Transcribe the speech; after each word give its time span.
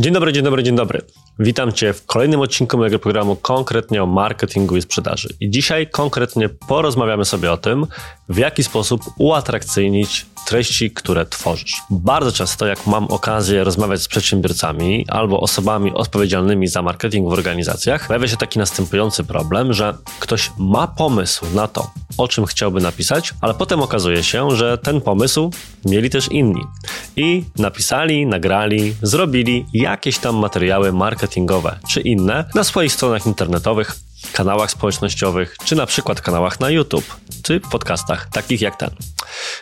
Dzień 0.00 0.12
dobry, 0.12 0.32
dzień 0.32 0.44
dobry, 0.44 0.62
dzień 0.62 0.76
dobry. 0.76 1.02
Witam 1.38 1.72
Cię 1.72 1.92
w 1.92 2.06
kolejnym 2.06 2.40
odcinku 2.40 2.78
mojego 2.78 2.98
programu 2.98 3.36
konkretnie 3.36 4.02
o 4.02 4.06
marketingu 4.06 4.76
i 4.76 4.82
sprzedaży. 4.82 5.28
I 5.40 5.50
dzisiaj 5.50 5.86
konkretnie 5.86 6.48
porozmawiamy 6.48 7.24
sobie 7.24 7.52
o 7.52 7.56
tym, 7.56 7.86
w 8.28 8.36
jaki 8.36 8.64
sposób 8.64 9.02
uatrakcyjnić 9.18 10.26
treści, 10.46 10.90
które 10.90 11.26
tworzysz. 11.26 11.76
Bardzo 11.90 12.32
często, 12.32 12.66
jak 12.66 12.86
mam 12.86 13.04
okazję 13.04 13.64
rozmawiać 13.64 14.02
z 14.02 14.08
przedsiębiorcami 14.08 15.06
albo 15.08 15.40
osobami 15.40 15.94
odpowiedzialnymi 15.94 16.68
za 16.68 16.82
marketing 16.82 17.28
w 17.28 17.32
organizacjach, 17.32 18.06
pojawia 18.06 18.28
się 18.28 18.36
taki 18.36 18.58
następujący 18.58 19.24
problem, 19.24 19.72
że 19.72 19.94
ktoś 20.20 20.50
ma 20.58 20.86
pomysł 20.86 21.46
na 21.54 21.68
to, 21.68 21.90
o 22.18 22.28
czym 22.28 22.46
chciałby 22.46 22.80
napisać, 22.80 23.34
ale 23.40 23.54
potem 23.54 23.80
okazuje 23.80 24.24
się, 24.24 24.50
że 24.50 24.78
ten 24.78 25.00
pomysł 25.00 25.50
mieli 25.84 26.10
też 26.10 26.28
inni. 26.28 26.62
I 27.16 27.44
napisali, 27.58 28.26
nagrali, 28.26 28.94
zrobili 29.02 29.66
jakieś 29.90 30.18
tam 30.18 30.36
materiały 30.36 30.92
marketingowe 30.92 31.78
czy 31.88 32.00
inne 32.00 32.44
na 32.54 32.64
swoich 32.64 32.92
stronach 32.92 33.26
internetowych, 33.26 33.94
kanałach 34.32 34.70
społecznościowych, 34.70 35.56
czy 35.64 35.76
na 35.76 35.86
przykład 35.86 36.20
kanałach 36.20 36.60
na 36.60 36.70
YouTube, 36.70 37.16
czy 37.42 37.60
podcastach, 37.60 38.28
takich 38.32 38.60
jak 38.60 38.76
ten. 38.76 38.90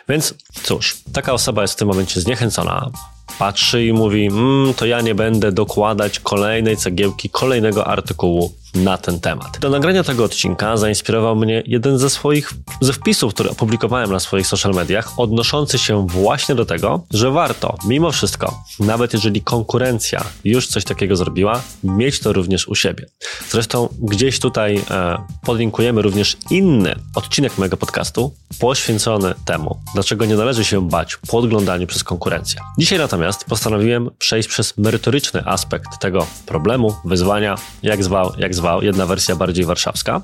Więc 0.08 0.34
cóż, 0.62 0.96
taka 1.12 1.32
osoba 1.32 1.62
jest 1.62 1.74
w 1.74 1.76
tym 1.76 1.88
momencie 1.88 2.20
zniechęcona, 2.20 2.90
patrzy 3.38 3.84
i 3.84 3.92
mówi: 3.92 4.26
mmm, 4.30 4.74
To 4.74 4.86
ja 4.86 5.00
nie 5.00 5.14
będę 5.14 5.52
dokładać 5.52 6.20
kolejnej 6.20 6.76
cegiełki, 6.76 7.30
kolejnego 7.30 7.86
artykułu 7.86 8.54
na 8.76 8.98
ten 8.98 9.20
temat. 9.20 9.58
Do 9.60 9.70
nagrania 9.70 10.04
tego 10.04 10.24
odcinka 10.24 10.76
zainspirował 10.76 11.36
mnie 11.36 11.62
jeden 11.66 11.98
ze 11.98 12.10
swoich 12.10 12.52
ze 12.80 12.92
wpisów, 12.92 13.34
który 13.34 13.50
opublikowałem 13.50 14.12
na 14.12 14.20
swoich 14.20 14.46
social 14.46 14.72
mediach, 14.72 15.20
odnoszący 15.20 15.78
się 15.78 16.06
właśnie 16.06 16.54
do 16.54 16.66
tego, 16.66 17.04
że 17.10 17.30
warto, 17.30 17.74
mimo 17.88 18.12
wszystko, 18.12 18.62
nawet 18.80 19.12
jeżeli 19.12 19.42
konkurencja 19.42 20.24
już 20.44 20.66
coś 20.66 20.84
takiego 20.84 21.16
zrobiła, 21.16 21.62
mieć 21.84 22.20
to 22.20 22.32
również 22.32 22.68
u 22.68 22.74
siebie. 22.74 23.06
Zresztą 23.50 23.88
gdzieś 23.98 24.38
tutaj 24.38 24.80
e, 24.90 25.18
podlinkujemy 25.42 26.02
również 26.02 26.36
inny 26.50 26.94
odcinek 27.14 27.58
mojego 27.58 27.76
podcastu 27.76 28.34
poświęcony 28.60 29.34
temu, 29.44 29.78
dlaczego 29.94 30.24
nie 30.24 30.36
należy 30.36 30.64
się 30.64 30.88
bać 30.88 31.16
podglądaniu 31.28 31.86
przez 31.86 32.04
konkurencję. 32.04 32.60
Dzisiaj 32.78 32.98
natomiast 32.98 33.44
postanowiłem 33.44 34.10
przejść 34.18 34.48
przez 34.48 34.78
merytoryczny 34.78 35.46
aspekt 35.46 35.98
tego 36.00 36.26
problemu, 36.46 36.94
wyzwania, 37.04 37.54
jak 37.82 38.04
zwał, 38.04 38.32
jak 38.38 38.54
zwał 38.54 38.65
jedna 38.80 39.06
wersja 39.06 39.36
bardziej 39.36 39.64
warszawska, 39.64 40.22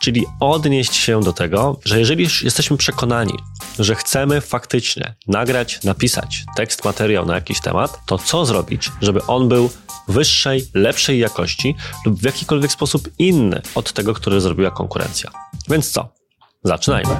czyli 0.00 0.26
odnieść 0.40 0.96
się 0.96 1.20
do 1.20 1.32
tego, 1.32 1.80
że 1.84 1.98
jeżeli 1.98 2.24
już 2.24 2.42
jesteśmy 2.42 2.76
przekonani, 2.76 3.34
że 3.78 3.94
chcemy 3.94 4.40
faktycznie 4.40 5.14
nagrać, 5.26 5.82
napisać 5.84 6.44
tekst, 6.56 6.84
materiał 6.84 7.26
na 7.26 7.34
jakiś 7.34 7.60
temat, 7.60 7.98
to 8.06 8.18
co 8.18 8.46
zrobić, 8.46 8.90
żeby 9.00 9.26
on 9.26 9.48
był 9.48 9.70
wyższej, 10.08 10.66
lepszej 10.74 11.18
jakości 11.18 11.76
lub 12.06 12.20
w 12.20 12.24
jakikolwiek 12.24 12.72
sposób 12.72 13.08
inny 13.18 13.62
od 13.74 13.92
tego, 13.92 14.14
który 14.14 14.40
zrobiła 14.40 14.70
konkurencja. 14.70 15.30
Więc 15.68 15.90
co? 15.90 16.08
Zaczynajmy. 16.64 17.16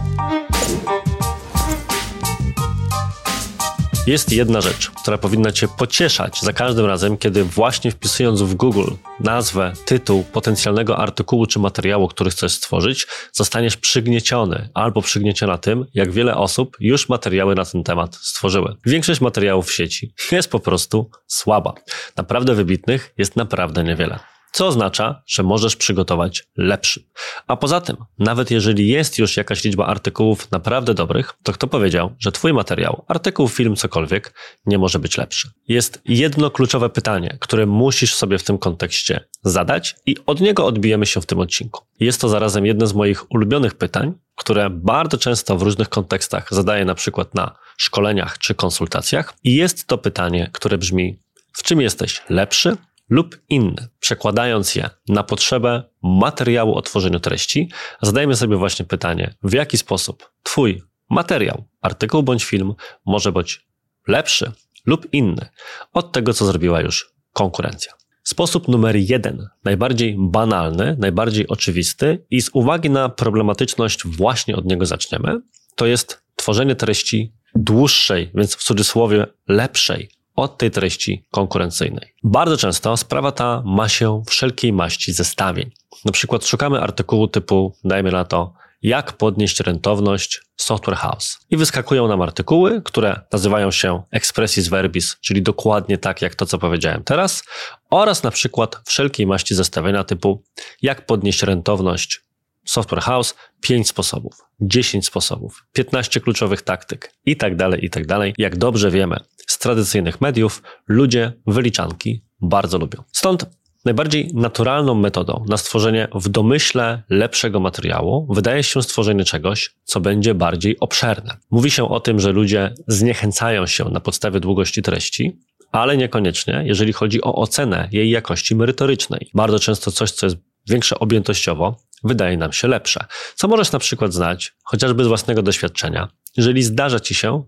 Jest 4.08 4.32
jedna 4.32 4.60
rzecz, 4.60 4.90
która 4.90 5.18
powinna 5.18 5.52
Cię 5.52 5.68
pocieszać 5.78 6.40
za 6.40 6.52
każdym 6.52 6.86
razem, 6.86 7.16
kiedy 7.16 7.44
właśnie 7.44 7.90
wpisując 7.90 8.42
w 8.42 8.54
Google 8.54 8.90
nazwę, 9.20 9.72
tytuł 9.84 10.24
potencjalnego 10.24 10.98
artykułu 10.98 11.46
czy 11.46 11.58
materiału, 11.58 12.08
który 12.08 12.30
chcesz 12.30 12.52
stworzyć, 12.52 13.06
zostaniesz 13.32 13.76
przygnieciony 13.76 14.68
albo 14.74 15.02
przygnieciona 15.02 15.58
tym, 15.58 15.86
jak 15.94 16.12
wiele 16.12 16.36
osób 16.36 16.76
już 16.80 17.08
materiały 17.08 17.54
na 17.54 17.64
ten 17.64 17.84
temat 17.84 18.16
stworzyły. 18.16 18.74
Większość 18.86 19.20
materiałów 19.20 19.66
w 19.66 19.72
sieci 19.72 20.12
jest 20.32 20.50
po 20.50 20.60
prostu 20.60 21.10
słaba. 21.26 21.74
Naprawdę 22.16 22.54
wybitnych 22.54 23.14
jest 23.18 23.36
naprawdę 23.36 23.84
niewiele 23.84 24.18
co 24.52 24.66
oznacza, 24.66 25.22
że 25.26 25.42
możesz 25.42 25.76
przygotować 25.76 26.48
lepszy. 26.56 27.04
A 27.46 27.56
poza 27.56 27.80
tym, 27.80 27.96
nawet 28.18 28.50
jeżeli 28.50 28.88
jest 28.88 29.18
już 29.18 29.36
jakaś 29.36 29.64
liczba 29.64 29.86
artykułów 29.86 30.50
naprawdę 30.50 30.94
dobrych, 30.94 31.34
to 31.42 31.52
kto 31.52 31.66
powiedział, 31.66 32.14
że 32.18 32.32
Twój 32.32 32.52
materiał, 32.52 33.04
artykuł, 33.08 33.48
film, 33.48 33.76
cokolwiek, 33.76 34.34
nie 34.66 34.78
może 34.78 34.98
być 34.98 35.18
lepszy? 35.18 35.50
Jest 35.68 36.00
jedno 36.04 36.50
kluczowe 36.50 36.88
pytanie, 36.88 37.36
które 37.40 37.66
musisz 37.66 38.14
sobie 38.14 38.38
w 38.38 38.42
tym 38.42 38.58
kontekście 38.58 39.28
zadać 39.42 39.96
i 40.06 40.16
od 40.26 40.40
niego 40.40 40.66
odbijemy 40.66 41.06
się 41.06 41.20
w 41.20 41.26
tym 41.26 41.38
odcinku. 41.38 41.84
Jest 42.00 42.20
to 42.20 42.28
zarazem 42.28 42.66
jedno 42.66 42.86
z 42.86 42.94
moich 42.94 43.30
ulubionych 43.30 43.74
pytań, 43.74 44.14
które 44.34 44.70
bardzo 44.70 45.18
często 45.18 45.56
w 45.56 45.62
różnych 45.62 45.88
kontekstach 45.88 46.48
zadaję 46.50 46.84
na 46.84 46.94
przykład 46.94 47.34
na 47.34 47.58
szkoleniach 47.76 48.38
czy 48.38 48.54
konsultacjach 48.54 49.34
i 49.44 49.54
jest 49.54 49.86
to 49.86 49.98
pytanie, 49.98 50.50
które 50.52 50.78
brzmi: 50.78 51.18
w 51.52 51.62
czym 51.62 51.80
jesteś 51.80 52.22
lepszy, 52.28 52.76
lub 53.08 53.40
inny. 53.48 53.88
Przekładając 54.00 54.74
je 54.74 54.90
na 55.08 55.22
potrzebę 55.22 55.82
materiału 56.02 56.74
o 56.74 56.82
tworzeniu 56.82 57.20
treści, 57.20 57.70
zadajmy 58.02 58.36
sobie 58.36 58.56
właśnie 58.56 58.84
pytanie, 58.84 59.34
w 59.42 59.52
jaki 59.52 59.78
sposób 59.78 60.30
Twój 60.42 60.82
materiał, 61.10 61.64
artykuł 61.80 62.22
bądź 62.22 62.44
film 62.44 62.74
może 63.06 63.32
być 63.32 63.66
lepszy 64.06 64.52
lub 64.86 65.12
inny 65.12 65.48
od 65.92 66.12
tego, 66.12 66.34
co 66.34 66.46
zrobiła 66.46 66.80
już 66.80 67.14
konkurencja. 67.32 67.92
Sposób 68.22 68.68
numer 68.68 68.96
jeden, 68.96 69.48
najbardziej 69.64 70.16
banalny, 70.18 70.96
najbardziej 70.98 71.48
oczywisty 71.48 72.26
i 72.30 72.42
z 72.42 72.50
uwagi 72.52 72.90
na 72.90 73.08
problematyczność 73.08 74.06
właśnie 74.06 74.56
od 74.56 74.64
niego 74.64 74.86
zaczniemy, 74.86 75.40
to 75.74 75.86
jest 75.86 76.22
tworzenie 76.36 76.76
treści 76.76 77.32
dłuższej, 77.54 78.30
więc 78.34 78.56
w 78.56 78.62
cudzysłowie 78.62 79.26
lepszej 79.48 80.10
od 80.38 80.58
tej 80.58 80.70
treści 80.70 81.24
konkurencyjnej. 81.30 82.14
Bardzo 82.24 82.56
często 82.56 82.96
sprawa 82.96 83.32
ta 83.32 83.62
ma 83.66 83.88
się 83.88 84.22
wszelkiej 84.26 84.72
maści 84.72 85.12
zestawień. 85.12 85.70
Na 86.04 86.12
przykład 86.12 86.46
szukamy 86.46 86.80
artykułu 86.80 87.28
typu, 87.28 87.72
dajmy 87.84 88.10
na 88.10 88.24
to, 88.24 88.52
jak 88.82 89.12
podnieść 89.12 89.60
rentowność 89.60 90.40
Software 90.56 90.96
House. 90.96 91.38
I 91.50 91.56
wyskakują 91.56 92.08
nam 92.08 92.22
artykuły, 92.22 92.82
które 92.82 93.20
nazywają 93.32 93.70
się 93.70 94.02
expressis 94.10 94.68
verbis, 94.68 95.16
czyli 95.20 95.42
dokładnie 95.42 95.98
tak 95.98 96.22
jak 96.22 96.34
to, 96.34 96.46
co 96.46 96.58
powiedziałem 96.58 97.04
teraz, 97.04 97.42
oraz 97.90 98.22
na 98.22 98.30
przykład 98.30 98.80
wszelkiej 98.86 99.26
maści 99.26 99.54
zestawienia 99.54 100.04
typu 100.04 100.42
jak 100.82 101.06
podnieść 101.06 101.42
rentowność 101.42 102.20
Software 102.64 103.02
House 103.02 103.34
5 103.60 103.88
sposobów, 103.88 104.47
10 104.60 105.06
sposobów, 105.06 105.64
15 105.72 106.20
kluczowych 106.20 106.62
taktyk 106.62 107.12
i 107.26 107.36
tak 107.36 107.56
dalej, 107.56 107.84
i 107.84 107.90
tak 107.90 108.06
dalej. 108.06 108.34
Jak 108.38 108.56
dobrze 108.56 108.90
wiemy, 108.90 109.16
z 109.46 109.58
tradycyjnych 109.58 110.20
mediów 110.20 110.62
ludzie 110.88 111.32
wyliczanki 111.46 112.24
bardzo 112.40 112.78
lubią. 112.78 113.02
Stąd 113.12 113.46
Najbardziej 113.84 114.30
naturalną 114.34 114.94
metodą 114.94 115.44
na 115.48 115.56
stworzenie 115.56 116.08
w 116.14 116.28
domyśle 116.28 117.02
lepszego 117.08 117.60
materiału 117.60 118.26
wydaje 118.30 118.62
się 118.62 118.82
stworzenie 118.82 119.24
czegoś, 119.24 119.74
co 119.84 120.00
będzie 120.00 120.34
bardziej 120.34 120.76
obszerne. 120.80 121.36
Mówi 121.50 121.70
się 121.70 121.88
o 121.88 122.00
tym, 122.00 122.20
że 122.20 122.32
ludzie 122.32 122.74
zniechęcają 122.86 123.66
się 123.66 123.84
na 123.84 124.00
podstawie 124.00 124.40
długości 124.40 124.82
treści, 124.82 125.38
ale 125.72 125.96
niekoniecznie, 125.96 126.62
jeżeli 126.66 126.92
chodzi 126.92 127.22
o 127.22 127.34
ocenę 127.34 127.88
jej 127.92 128.10
jakości 128.10 128.56
merytorycznej. 128.56 129.30
Bardzo 129.34 129.58
często 129.58 129.90
coś, 129.90 130.10
co 130.10 130.26
jest 130.26 130.36
większe 130.68 130.98
objętościowo, 130.98 131.76
wydaje 132.04 132.36
nam 132.36 132.52
się 132.52 132.68
lepsze. 132.68 133.04
Co 133.34 133.48
możesz 133.48 133.72
na 133.72 133.78
przykład 133.78 134.12
znać, 134.12 134.52
chociażby 134.64 135.04
z 135.04 135.06
własnego 135.06 135.42
doświadczenia, 135.42 136.08
jeżeli 136.36 136.62
zdarza 136.62 137.00
ci 137.00 137.14
się 137.14 137.44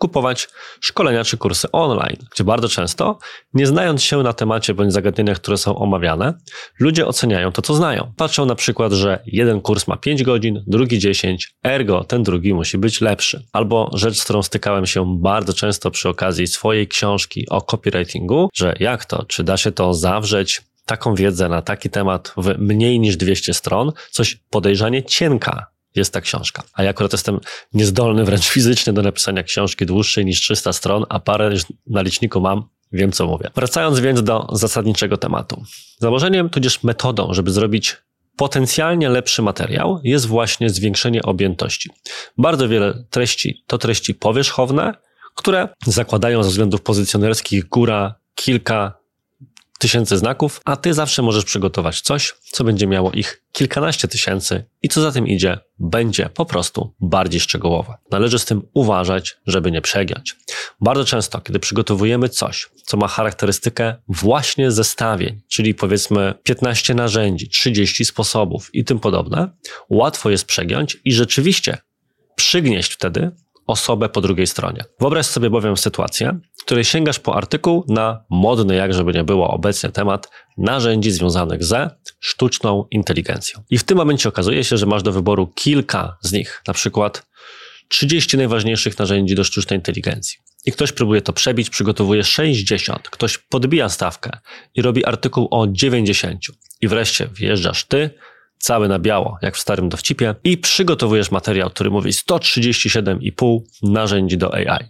kupować 0.00 0.48
szkolenia 0.80 1.24
czy 1.24 1.36
kursy 1.36 1.70
online, 1.72 2.16
gdzie 2.32 2.44
bardzo 2.44 2.68
często, 2.68 3.18
nie 3.54 3.66
znając 3.66 4.02
się 4.02 4.22
na 4.22 4.32
temacie 4.32 4.74
bądź 4.74 4.92
zagadnieniach, 4.92 5.36
które 5.36 5.56
są 5.56 5.78
omawiane, 5.78 6.34
ludzie 6.80 7.06
oceniają 7.06 7.52
to, 7.52 7.62
co 7.62 7.74
znają. 7.74 8.12
Patrzą 8.16 8.46
na 8.46 8.54
przykład, 8.54 8.92
że 8.92 9.22
jeden 9.26 9.60
kurs 9.60 9.88
ma 9.88 9.96
5 9.96 10.22
godzin, 10.22 10.64
drugi 10.66 10.98
10, 10.98 11.54
ergo 11.64 12.04
ten 12.04 12.22
drugi 12.22 12.54
musi 12.54 12.78
być 12.78 13.00
lepszy. 13.00 13.44
Albo 13.52 13.90
rzecz, 13.94 14.18
z 14.18 14.24
którą 14.24 14.42
stykałem 14.42 14.86
się 14.86 15.18
bardzo 15.18 15.52
często 15.52 15.90
przy 15.90 16.08
okazji 16.08 16.46
swojej 16.46 16.88
książki 16.88 17.46
o 17.50 17.62
copywritingu, 17.62 18.48
że 18.54 18.74
jak 18.80 19.04
to, 19.04 19.24
czy 19.24 19.44
da 19.44 19.56
się 19.56 19.72
to 19.72 19.94
zawrzeć 19.94 20.62
taką 20.86 21.14
wiedzę 21.14 21.48
na 21.48 21.62
taki 21.62 21.90
temat 21.90 22.32
w 22.36 22.58
mniej 22.58 23.00
niż 23.00 23.16
200 23.16 23.54
stron, 23.54 23.92
coś 24.10 24.34
podejrzanie 24.50 25.02
cienka 25.02 25.66
jest 25.94 26.12
ta 26.12 26.20
książka. 26.20 26.62
A 26.72 26.82
ja 26.82 26.90
akurat 26.90 27.12
jestem 27.12 27.40
niezdolny 27.72 28.24
wręcz 28.24 28.48
fizycznie 28.48 28.92
do 28.92 29.02
napisania 29.02 29.42
książki 29.42 29.86
dłuższej 29.86 30.24
niż 30.24 30.40
300 30.40 30.72
stron, 30.72 31.04
a 31.08 31.20
parę 31.20 31.50
na 31.86 32.02
liczniku 32.02 32.40
mam, 32.40 32.62
wiem 32.92 33.12
co 33.12 33.26
mówię. 33.26 33.50
Wracając 33.54 34.00
więc 34.00 34.22
do 34.22 34.48
zasadniczego 34.52 35.16
tematu. 35.16 35.62
Założeniem 35.98 36.50
tudzież 36.50 36.82
metodą, 36.82 37.34
żeby 37.34 37.50
zrobić 37.50 37.96
potencjalnie 38.36 39.08
lepszy 39.08 39.42
materiał 39.42 40.00
jest 40.04 40.26
właśnie 40.26 40.70
zwiększenie 40.70 41.22
objętości. 41.22 41.90
Bardzo 42.38 42.68
wiele 42.68 43.04
treści 43.10 43.64
to 43.66 43.78
treści 43.78 44.14
powierzchowne, 44.14 44.94
które 45.34 45.68
zakładają 45.86 46.42
ze 46.42 46.48
względów 46.50 46.82
pozycjonerskich 46.82 47.68
góra 47.68 48.14
kilka 48.34 48.99
tysięcy 49.80 50.18
znaków, 50.18 50.60
a 50.64 50.76
ty 50.76 50.94
zawsze 50.94 51.22
możesz 51.22 51.44
przygotować 51.44 52.00
coś, 52.00 52.34
co 52.42 52.64
będzie 52.64 52.86
miało 52.86 53.12
ich 53.12 53.42
kilkanaście 53.52 54.08
tysięcy 54.08 54.64
i 54.82 54.88
co 54.88 55.00
za 55.00 55.12
tym 55.12 55.26
idzie, 55.26 55.58
będzie 55.78 56.28
po 56.28 56.44
prostu 56.46 56.94
bardziej 57.00 57.40
szczegółowe. 57.40 57.94
Należy 58.10 58.38
z 58.38 58.44
tym 58.44 58.62
uważać, 58.74 59.36
żeby 59.46 59.70
nie 59.70 59.80
przegiąć. 59.80 60.36
Bardzo 60.80 61.04
często, 61.04 61.40
kiedy 61.40 61.58
przygotowujemy 61.58 62.28
coś, 62.28 62.68
co 62.84 62.96
ma 62.96 63.08
charakterystykę 63.08 63.94
właśnie 64.08 64.70
zestawień, 64.70 65.40
czyli 65.48 65.74
powiedzmy 65.74 66.34
15 66.42 66.94
narzędzi, 66.94 67.48
30 67.48 68.04
sposobów 68.04 68.70
i 68.72 68.84
tym 68.84 69.00
podobne, 69.00 69.50
łatwo 69.90 70.30
jest 70.30 70.44
przegiąć 70.44 70.96
i 71.04 71.12
rzeczywiście 71.12 71.78
przygnieść 72.34 72.92
wtedy 72.92 73.30
osobę 73.70 74.08
po 74.08 74.20
drugiej 74.20 74.46
stronie. 74.46 74.84
Wyobraź 75.00 75.26
sobie 75.26 75.50
bowiem 75.50 75.76
sytuację, 75.76 76.38
w 76.60 76.64
której 76.64 76.84
sięgasz 76.84 77.18
po 77.18 77.36
artykuł 77.36 77.84
na 77.88 78.24
modny, 78.30 78.74
jak 78.74 78.94
żeby 78.94 79.12
nie 79.12 79.24
było 79.24 79.50
obecnie 79.50 79.90
temat 79.90 80.30
narzędzi 80.58 81.10
związanych 81.10 81.64
ze 81.64 81.90
sztuczną 82.20 82.84
inteligencją. 82.90 83.62
I 83.70 83.78
w 83.78 83.84
tym 83.84 83.98
momencie 83.98 84.28
okazuje 84.28 84.64
się, 84.64 84.76
że 84.76 84.86
masz 84.86 85.02
do 85.02 85.12
wyboru 85.12 85.46
kilka 85.46 86.16
z 86.20 86.32
nich, 86.32 86.62
na 86.68 86.74
przykład 86.74 87.26
30 87.88 88.36
najważniejszych 88.36 88.98
narzędzi 88.98 89.34
do 89.34 89.44
sztucznej 89.44 89.78
inteligencji. 89.78 90.38
I 90.66 90.72
ktoś 90.72 90.92
próbuje 90.92 91.22
to 91.22 91.32
przebić, 91.32 91.70
przygotowuje 91.70 92.24
60, 92.24 93.08
ktoś 93.10 93.38
podbija 93.38 93.88
stawkę 93.88 94.30
i 94.74 94.82
robi 94.82 95.04
artykuł 95.04 95.48
o 95.50 95.66
90. 95.66 96.40
I 96.80 96.88
wreszcie 96.88 97.28
wjeżdżasz 97.34 97.84
ty, 97.84 98.10
cały 98.60 98.88
na 98.88 98.98
biało, 98.98 99.38
jak 99.42 99.56
w 99.56 99.60
starym 99.60 99.88
dowcipie, 99.88 100.34
i 100.44 100.58
przygotowujesz 100.58 101.30
materiał, 101.30 101.70
który 101.70 101.90
mówi 101.90 102.10
137,5 102.10 103.60
narzędzi 103.82 104.38
do 104.38 104.54
AI. 104.54 104.84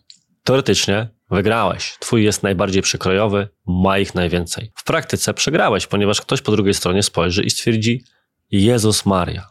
Teoretycznie 0.44 1.08
wygrałeś. 1.30 1.96
Twój 2.00 2.24
jest 2.24 2.42
najbardziej 2.42 2.82
przekrojowy, 2.82 3.48
ma 3.66 3.98
ich 3.98 4.14
najwięcej. 4.14 4.72
W 4.74 4.84
praktyce 4.84 5.34
przegrałeś, 5.34 5.86
ponieważ 5.86 6.20
ktoś 6.20 6.42
po 6.42 6.52
drugiej 6.52 6.74
stronie 6.74 7.02
spojrzy 7.02 7.42
i 7.42 7.50
stwierdzi: 7.50 8.04
Jezus 8.50 9.06
Maria, 9.06 9.50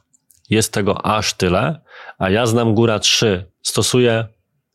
jest 0.50 0.74
tego 0.74 1.06
aż 1.06 1.34
tyle, 1.34 1.82
a 2.18 2.30
ja 2.30 2.46
znam 2.46 2.74
góra 2.74 3.00
3, 3.00 3.52
stosuję 3.62 4.28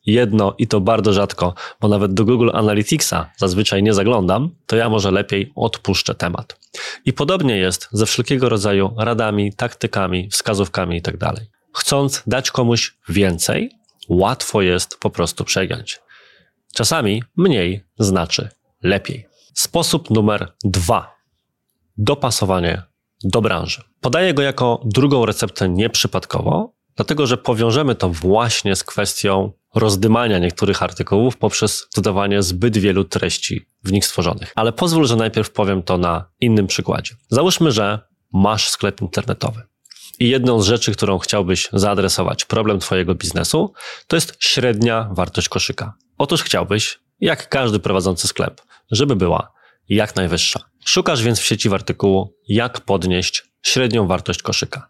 jedno 0.07 0.55
i 0.59 0.67
to 0.67 0.81
bardzo 0.81 1.13
rzadko, 1.13 1.55
bo 1.81 1.89
nawet 1.89 2.15
do 2.15 2.25
Google 2.25 2.51
Analyticsa 2.53 3.31
zazwyczaj 3.37 3.83
nie 3.83 3.95
zaglądam, 3.95 4.51
to 4.67 4.77
ja 4.77 4.89
może 4.89 5.11
lepiej 5.11 5.53
odpuszczę 5.55 6.15
temat. 6.15 6.59
I 7.05 7.13
podobnie 7.13 7.57
jest 7.57 7.89
ze 7.93 8.07
wszelkiego 8.07 8.49
rodzaju 8.49 8.95
radami, 8.99 9.53
taktykami, 9.53 10.29
wskazówkami 10.31 10.97
itd. 10.97 11.19
Tak 11.19 11.45
Chcąc 11.75 12.23
dać 12.27 12.51
komuś 12.51 12.97
więcej, 13.09 13.71
łatwo 14.09 14.63
jest 14.63 14.99
po 15.01 15.11
prostu 15.11 15.45
przegiąć. 15.45 16.01
Czasami 16.75 17.23
mniej 17.37 17.85
znaczy 17.99 18.49
lepiej. 18.83 19.27
Sposób 19.55 20.11
numer 20.11 20.53
dwa. 20.65 21.15
Dopasowanie 21.97 22.83
do 23.25 23.43
branży. 23.43 23.83
Podaję 24.01 24.35
go 24.35 24.43
jako 24.43 24.81
drugą 24.85 25.27
receptę 25.27 25.69
nieprzypadkowo, 25.69 26.73
dlatego 26.97 27.27
że 27.27 27.37
powiążemy 27.37 27.95
to 27.95 28.09
właśnie 28.11 28.77
z 28.77 28.85
kwestią 28.85 29.53
rozdymania 29.75 30.39
niektórych 30.39 30.83
artykułów 30.83 31.37
poprzez 31.37 31.89
dodawanie 31.97 32.43
zbyt 32.43 32.79
wielu 32.79 33.05
treści 33.05 33.67
w 33.85 33.93
nich 33.93 34.07
stworzonych. 34.07 34.53
Ale 34.55 34.73
pozwól, 34.73 35.07
że 35.07 35.17
najpierw 35.17 35.51
powiem 35.51 35.83
to 35.83 35.99
na 35.99 36.25
innym 36.41 36.67
przykładzie. 36.67 37.15
Załóżmy, 37.29 37.73
że 37.73 37.99
masz 38.33 38.69
sklep 38.69 39.01
internetowy. 39.01 39.63
I 40.19 40.29
jedną 40.29 40.61
z 40.61 40.67
rzeczy, 40.67 40.93
którą 40.93 41.19
chciałbyś 41.19 41.69
zaadresować, 41.73 42.45
problem 42.45 42.79
Twojego 42.79 43.15
biznesu, 43.15 43.73
to 44.07 44.17
jest 44.17 44.37
średnia 44.41 45.11
wartość 45.13 45.49
koszyka. 45.49 45.95
Otóż 46.19 46.43
chciałbyś, 46.43 46.99
jak 47.21 47.49
każdy 47.49 47.79
prowadzący 47.79 48.29
sklep, 48.29 48.63
żeby 48.91 49.17
była 49.17 49.53
jak 49.89 50.17
najwyższa. 50.17 50.61
Szukasz 50.85 51.23
więc 51.23 51.39
w 51.39 51.45
sieci 51.45 51.69
w 51.69 51.75
artykułu, 51.75 52.37
jak 52.49 52.81
podnieść 52.81 53.43
średnią 53.63 54.07
wartość 54.07 54.43
koszyka. 54.43 54.89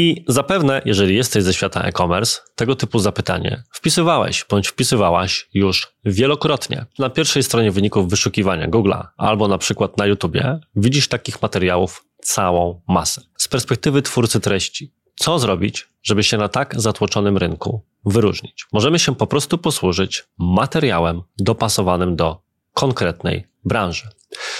I 0.00 0.24
zapewne, 0.28 0.82
jeżeli 0.84 1.16
jesteś 1.16 1.42
ze 1.44 1.54
świata 1.54 1.82
e-commerce, 1.82 2.40
tego 2.54 2.76
typu 2.76 2.98
zapytanie 2.98 3.62
wpisywałeś 3.72 4.44
bądź 4.50 4.68
wpisywałaś 4.68 5.48
już 5.54 5.92
wielokrotnie. 6.04 6.86
Na 6.98 7.10
pierwszej 7.10 7.42
stronie 7.42 7.70
wyników 7.70 8.10
wyszukiwania 8.10 8.68
Google'a 8.68 9.06
albo 9.16 9.48
na 9.48 9.58
przykład 9.58 9.98
na 9.98 10.06
YouTubie 10.06 10.60
widzisz 10.76 11.08
takich 11.08 11.42
materiałów 11.42 12.04
całą 12.22 12.80
masę. 12.88 13.22
Z 13.36 13.48
perspektywy 13.48 14.02
twórcy 14.02 14.40
treści, 14.40 14.92
co 15.14 15.38
zrobić, 15.38 15.88
żeby 16.02 16.22
się 16.22 16.36
na 16.36 16.48
tak 16.48 16.80
zatłoczonym 16.80 17.36
rynku 17.36 17.84
wyróżnić? 18.04 18.66
Możemy 18.72 18.98
się 18.98 19.14
po 19.14 19.26
prostu 19.26 19.58
posłużyć 19.58 20.24
materiałem 20.38 21.22
dopasowanym 21.38 22.16
do 22.16 22.42
konkretnej 22.74 23.46
branży. 23.64 24.08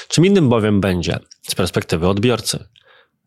Czym 0.09 0.27
innym 0.27 0.49
bowiem 0.49 0.81
będzie 0.81 1.19
z 1.43 1.55
perspektywy 1.55 2.09
odbiorcy 2.09 2.65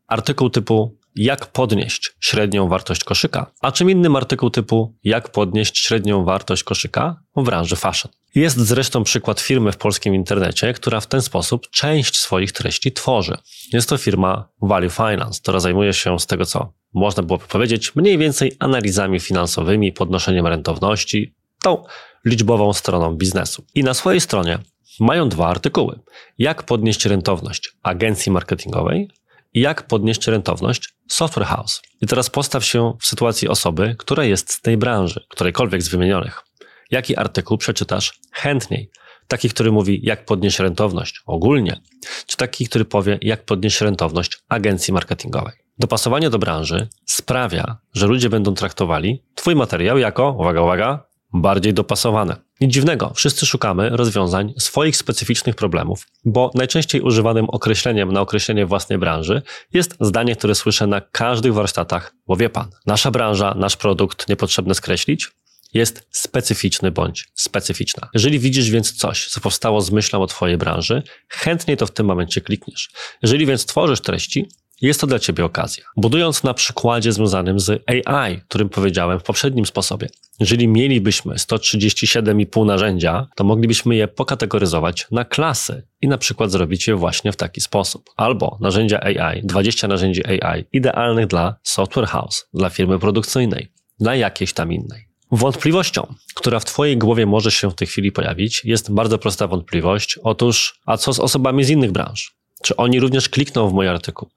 artykuł 0.07 0.49
typu 0.49 0.97
jak 1.15 1.45
podnieść 1.45 2.11
średnią 2.19 2.67
wartość 2.67 3.03
koszyka, 3.03 3.51
a 3.61 3.71
czym 3.71 3.89
innym 3.89 4.15
artykuł 4.15 4.49
typu 4.49 4.95
jak 5.03 5.29
podnieść 5.29 5.77
średnią 5.77 6.23
wartość 6.23 6.63
koszyka 6.63 7.23
w 7.35 7.43
branży 7.43 7.75
fashion. 7.75 8.11
Jest 8.35 8.57
zresztą 8.57 9.03
przykład 9.03 9.39
firmy 9.39 9.71
w 9.71 9.77
polskim 9.77 10.15
internecie, 10.15 10.73
która 10.73 10.99
w 10.99 11.07
ten 11.07 11.21
sposób 11.21 11.69
część 11.69 12.19
swoich 12.19 12.51
treści 12.51 12.91
tworzy. 12.91 13.37
Jest 13.73 13.89
to 13.89 13.97
firma 13.97 14.49
Value 14.61 14.89
Finance, 14.89 15.39
która 15.41 15.59
zajmuje 15.59 15.93
się 15.93 16.19
z 16.19 16.27
tego, 16.27 16.45
co 16.45 16.73
można 16.93 17.23
było 17.23 17.39
powiedzieć, 17.39 17.95
mniej 17.95 18.17
więcej 18.17 18.55
analizami 18.59 19.19
finansowymi, 19.19 19.91
podnoszeniem 19.91 20.47
rentowności, 20.47 21.33
tą 21.63 21.83
liczbową 22.25 22.73
stroną 22.73 23.15
biznesu. 23.15 23.65
I 23.75 23.83
na 23.83 23.93
swojej 23.93 24.21
stronie 24.21 24.59
mają 24.99 25.29
dwa 25.29 25.47
artykuły. 25.47 25.99
Jak 26.37 26.63
podnieść 26.63 27.05
rentowność 27.05 27.71
agencji 27.83 28.31
marketingowej 28.31 29.09
jak 29.53 29.87
podnieść 29.87 30.27
rentowność 30.27 30.93
software 31.07 31.45
house. 31.45 31.81
I 32.01 32.07
teraz 32.07 32.29
postaw 32.29 32.65
się 32.65 32.93
w 33.01 33.05
sytuacji 33.05 33.47
osoby, 33.47 33.95
która 33.99 34.23
jest 34.23 34.53
z 34.53 34.61
tej 34.61 34.77
branży, 34.77 35.25
którejkolwiek 35.29 35.81
z 35.81 35.89
wymienionych. 35.89 36.43
Jaki 36.91 37.17
artykuł 37.17 37.57
przeczytasz 37.57 38.19
chętniej? 38.31 38.89
Taki, 39.27 39.49
który 39.49 39.71
mówi, 39.71 39.99
jak 40.03 40.25
podnieść 40.25 40.59
rentowność 40.59 41.21
ogólnie, 41.25 41.81
czy 42.25 42.37
taki, 42.37 42.67
który 42.67 42.85
powie, 42.85 43.19
jak 43.21 43.45
podnieść 43.45 43.81
rentowność 43.81 44.37
agencji 44.49 44.93
marketingowej. 44.93 45.53
Dopasowanie 45.79 46.29
do 46.29 46.39
branży 46.39 46.87
sprawia, 47.05 47.77
że 47.93 48.07
ludzie 48.07 48.29
będą 48.29 48.53
traktowali 48.53 49.23
Twój 49.35 49.55
materiał 49.55 49.97
jako, 49.97 50.35
uwaga, 50.39 50.61
uwaga, 50.61 51.05
bardziej 51.33 51.73
dopasowane. 51.73 52.35
Nic 52.61 52.73
dziwnego, 52.73 53.11
wszyscy 53.15 53.45
szukamy 53.45 53.89
rozwiązań 53.89 54.53
swoich 54.59 54.97
specyficznych 54.97 55.55
problemów, 55.55 56.07
bo 56.25 56.51
najczęściej 56.55 57.01
używanym 57.01 57.49
określeniem 57.49 58.11
na 58.11 58.21
określenie 58.21 58.65
własnej 58.65 58.99
branży 58.99 59.41
jest 59.73 59.97
zdanie, 59.99 60.35
które 60.35 60.55
słyszę 60.55 60.87
na 60.87 61.01
każdych 61.01 61.53
warsztatach, 61.53 62.15
bo 62.27 62.35
wie 62.35 62.49
pan, 62.49 62.69
nasza 62.85 63.11
branża, 63.11 63.53
nasz 63.57 63.77
produkt, 63.77 64.29
niepotrzebne 64.29 64.75
skreślić, 64.75 65.31
jest 65.73 66.07
specyficzny 66.11 66.91
bądź 66.91 67.31
specyficzna. 67.33 68.09
Jeżeli 68.13 68.39
widzisz 68.39 68.69
więc 68.69 68.93
coś, 68.93 69.27
co 69.27 69.41
powstało 69.41 69.81
z 69.81 69.91
myślą 69.91 70.21
o 70.21 70.27
Twojej 70.27 70.57
branży, 70.57 71.03
chętniej 71.29 71.77
to 71.77 71.85
w 71.85 71.91
tym 71.91 72.05
momencie 72.05 72.41
klikniesz. 72.41 72.89
Jeżeli 73.21 73.45
więc 73.45 73.65
tworzysz 73.65 74.01
treści, 74.01 74.47
jest 74.81 75.01
to 75.01 75.07
dla 75.07 75.19
Ciebie 75.19 75.45
okazja. 75.45 75.83
Budując 75.97 76.43
na 76.43 76.53
przykładzie 76.53 77.11
związanym 77.11 77.59
z 77.59 77.83
AI, 77.87 78.41
którym 78.47 78.69
powiedziałem 78.69 79.19
w 79.19 79.23
poprzednim 79.23 79.65
sposobie. 79.65 80.09
Jeżeli 80.39 80.67
mielibyśmy 80.67 81.35
137,5 81.35 82.65
narzędzia, 82.65 83.27
to 83.35 83.43
moglibyśmy 83.43 83.95
je 83.95 84.07
pokategoryzować 84.07 85.07
na 85.11 85.25
klasy 85.25 85.87
i 86.01 86.07
na 86.07 86.17
przykład 86.17 86.51
zrobić 86.51 86.87
je 86.87 86.95
właśnie 86.95 87.31
w 87.31 87.35
taki 87.35 87.61
sposób. 87.61 88.09
Albo 88.17 88.57
narzędzia 88.61 88.99
AI, 88.99 89.41
20 89.43 89.87
narzędzi 89.87 90.21
AI 90.27 90.65
idealnych 90.73 91.27
dla 91.27 91.55
software 91.63 92.07
house, 92.07 92.45
dla 92.53 92.69
firmy 92.69 92.99
produkcyjnej, 92.99 93.71
dla 93.99 94.15
jakiejś 94.15 94.53
tam 94.53 94.73
innej. 94.73 95.07
Wątpliwością, 95.31 96.13
która 96.35 96.59
w 96.59 96.65
Twojej 96.65 96.97
głowie 96.97 97.25
może 97.25 97.51
się 97.51 97.71
w 97.71 97.75
tej 97.75 97.87
chwili 97.87 98.11
pojawić, 98.11 98.65
jest 98.65 98.91
bardzo 98.91 99.17
prosta 99.17 99.47
wątpliwość. 99.47 100.19
Otóż, 100.23 100.79
a 100.85 100.97
co 100.97 101.13
z 101.13 101.19
osobami 101.19 101.63
z 101.63 101.69
innych 101.69 101.91
branż? 101.91 102.35
Czy 102.63 102.75
oni 102.75 102.99
również 102.99 103.29
klikną 103.29 103.69
w 103.69 103.73
mój 103.73 103.87
artykuł? 103.87 104.29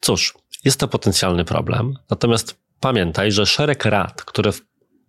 Cóż, 0.00 0.34
jest 0.64 0.80
to 0.80 0.88
potencjalny 0.88 1.44
problem, 1.44 1.94
natomiast 2.10 2.58
pamiętaj, 2.80 3.32
że 3.32 3.46
szereg 3.46 3.84
rad, 3.84 4.24
które 4.24 4.52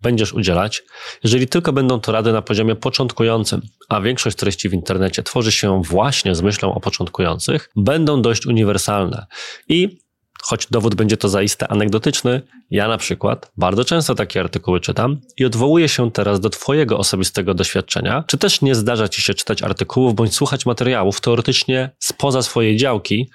będziesz 0.02 0.32
udzielać, 0.32 0.82
jeżeli 1.24 1.48
tylko 1.48 1.72
będą 1.72 2.00
to 2.00 2.12
rady 2.12 2.32
na 2.32 2.42
poziomie 2.42 2.76
początkującym, 2.76 3.62
a 3.88 4.00
większość 4.00 4.36
treści 4.36 4.68
w 4.68 4.74
internecie 4.74 5.22
tworzy 5.22 5.52
się 5.52 5.82
właśnie 5.82 6.34
z 6.34 6.42
myślą 6.42 6.74
o 6.74 6.80
początkujących, 6.80 7.70
będą 7.76 8.22
dość 8.22 8.46
uniwersalne. 8.46 9.26
I 9.68 9.98
choć 10.42 10.66
dowód 10.70 10.94
będzie 10.94 11.16
to 11.16 11.28
zaiste 11.28 11.68
anegdotyczny, 11.68 12.42
ja 12.70 12.88
na 12.88 12.98
przykład 12.98 13.52
bardzo 13.56 13.84
często 13.84 14.14
takie 14.14 14.40
artykuły 14.40 14.80
czytam 14.80 15.20
i 15.36 15.44
odwołuję 15.44 15.88
się 15.88 16.10
teraz 16.10 16.40
do 16.40 16.50
Twojego 16.50 16.98
osobistego 16.98 17.54
doświadczenia, 17.54 18.24
czy 18.26 18.38
też 18.38 18.60
nie 18.60 18.74
zdarza 18.74 19.08
Ci 19.08 19.22
się 19.22 19.34
czytać 19.34 19.62
artykułów 19.62 20.14
bądź 20.14 20.34
słuchać 20.34 20.66
materiałów 20.66 21.20
teoretycznie 21.20 21.90
spoza 21.98 22.42
swojej 22.42 22.76
działki, 22.76 23.30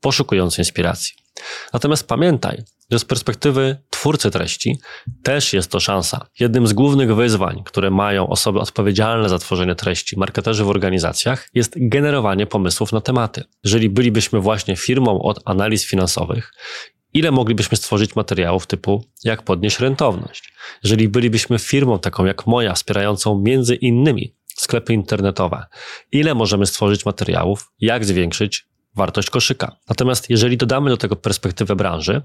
poszukując 0.00 0.58
inspiracji. 0.58 1.14
Natomiast 1.72 2.08
pamiętaj, 2.08 2.62
że 2.90 2.98
z 2.98 3.04
perspektywy 3.04 3.76
twórcy 3.90 4.30
treści 4.30 4.78
też 5.22 5.52
jest 5.52 5.70
to 5.70 5.80
szansa. 5.80 6.26
Jednym 6.40 6.66
z 6.66 6.72
głównych 6.72 7.14
wyzwań, 7.14 7.62
które 7.64 7.90
mają 7.90 8.28
osoby 8.28 8.60
odpowiedzialne 8.60 9.28
za 9.28 9.38
tworzenie 9.38 9.74
treści, 9.74 10.18
marketerzy 10.18 10.64
w 10.64 10.68
organizacjach, 10.68 11.48
jest 11.54 11.74
generowanie 11.76 12.46
pomysłów 12.46 12.92
na 12.92 13.00
tematy. 13.00 13.44
Jeżeli 13.64 13.90
bylibyśmy 13.90 14.40
właśnie 14.40 14.76
firmą 14.76 15.22
od 15.22 15.40
analiz 15.44 15.86
finansowych, 15.86 16.52
ile 17.14 17.30
moglibyśmy 17.30 17.76
stworzyć 17.76 18.16
materiałów 18.16 18.66
typu 18.66 19.04
jak 19.24 19.42
podnieść 19.42 19.80
rentowność? 19.80 20.52
Jeżeli 20.84 21.08
bylibyśmy 21.08 21.58
firmą 21.58 21.98
taką 21.98 22.24
jak 22.24 22.46
moja, 22.46 22.74
wspierającą 22.74 23.40
między 23.40 23.74
innymi 23.74 24.36
sklepy 24.56 24.92
internetowe, 24.92 25.66
ile 26.12 26.34
możemy 26.34 26.66
stworzyć 26.66 27.04
materiałów, 27.04 27.70
jak 27.80 28.04
zwiększyć 28.04 28.69
wartość 28.96 29.30
koszyka. 29.30 29.76
Natomiast 29.88 30.30
jeżeli 30.30 30.56
dodamy 30.56 30.90
do 30.90 30.96
tego 30.96 31.16
perspektywę 31.16 31.76
branży, 31.76 32.22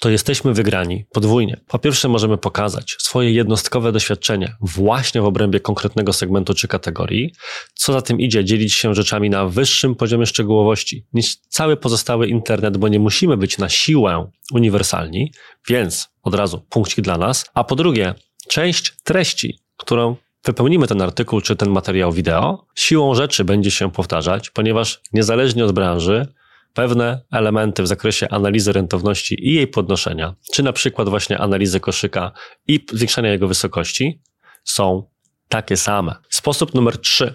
to 0.00 0.10
jesteśmy 0.10 0.54
wygrani 0.54 1.04
podwójnie. 1.12 1.60
Po 1.68 1.78
pierwsze, 1.78 2.08
możemy 2.08 2.38
pokazać 2.38 2.96
swoje 2.98 3.32
jednostkowe 3.32 3.92
doświadczenie 3.92 4.56
właśnie 4.60 5.20
w 5.20 5.24
obrębie 5.24 5.60
konkretnego 5.60 6.12
segmentu 6.12 6.54
czy 6.54 6.68
kategorii. 6.68 7.32
Co 7.74 7.92
za 7.92 8.02
tym 8.02 8.20
idzie, 8.20 8.44
dzielić 8.44 8.74
się 8.74 8.94
rzeczami 8.94 9.30
na 9.30 9.46
wyższym 9.46 9.94
poziomie 9.94 10.26
szczegółowości 10.26 11.06
niż 11.12 11.36
cały 11.36 11.76
pozostały 11.76 12.28
internet, 12.28 12.76
bo 12.76 12.88
nie 12.88 12.98
musimy 12.98 13.36
być 13.36 13.58
na 13.58 13.68
siłę 13.68 14.30
uniwersalni, 14.52 15.32
więc 15.68 16.08
od 16.22 16.34
razu 16.34 16.60
punkcik 16.70 17.00
dla 17.00 17.18
nas. 17.18 17.44
A 17.54 17.64
po 17.64 17.76
drugie, 17.76 18.14
część 18.48 18.96
treści, 19.04 19.58
którą 19.76 20.16
wypełnimy 20.48 20.86
ten 20.86 21.02
artykuł 21.02 21.40
czy 21.40 21.56
ten 21.56 21.70
materiał 21.70 22.12
wideo, 22.12 22.66
siłą 22.74 23.14
rzeczy 23.14 23.44
będzie 23.44 23.70
się 23.70 23.90
powtarzać, 23.90 24.50
ponieważ 24.50 25.00
niezależnie 25.12 25.64
od 25.64 25.72
branży, 25.72 26.26
pewne 26.74 27.20
elementy 27.32 27.82
w 27.82 27.86
zakresie 27.86 28.28
analizy 28.28 28.72
rentowności 28.72 29.48
i 29.48 29.54
jej 29.54 29.66
podnoszenia, 29.66 30.34
czy 30.52 30.62
na 30.62 30.72
przykład 30.72 31.08
właśnie 31.08 31.38
analizy 31.38 31.80
koszyka 31.80 32.32
i 32.68 32.86
zwiększania 32.92 33.30
jego 33.30 33.48
wysokości, 33.48 34.22
są 34.64 35.08
takie 35.48 35.76
same. 35.76 36.14
Sposób 36.28 36.74
numer 36.74 36.98
trzy. 36.98 37.34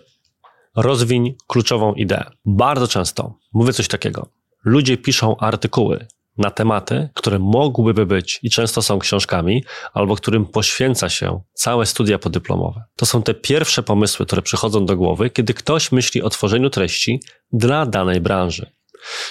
Rozwiń 0.75 1.36
kluczową 1.48 1.93
ideę. 1.93 2.25
Bardzo 2.46 2.88
często 2.88 3.38
mówię 3.53 3.74
coś 3.74 3.88
takiego. 3.88 4.29
Ludzie 4.65 4.98
piszą 4.98 5.38
artykuły 5.38 6.08
na 6.38 6.52
tematy, 6.52 7.10
które 7.13 7.40
mogłyby 7.40 8.06
być 8.06 8.40
i 8.44 8.50
często 8.50 8.82
są 8.82 9.00
książkami, 9.00 9.63
albo 9.94 10.16
którym 10.16 10.46
poświęca 10.46 11.10
się 11.10 11.42
całe 11.54 11.86
studia 11.86 12.20
podyplomowe. 12.20 12.84
To 12.96 13.06
są 13.06 13.24
te 13.24 13.34
pierwsze 13.34 13.84
pomysły, 13.84 14.25
które 14.25 14.42
przychodzą 14.42 14.86
do 14.86 14.98
głowy, 14.98 15.30
kiedy 15.30 15.54
ktoś 15.54 15.92
myśli 15.92 16.22
o 16.22 16.30
tworzeniu 16.30 16.70
treści 16.70 17.22
dla 17.52 17.86
danej 17.86 18.22
branży. 18.22 18.72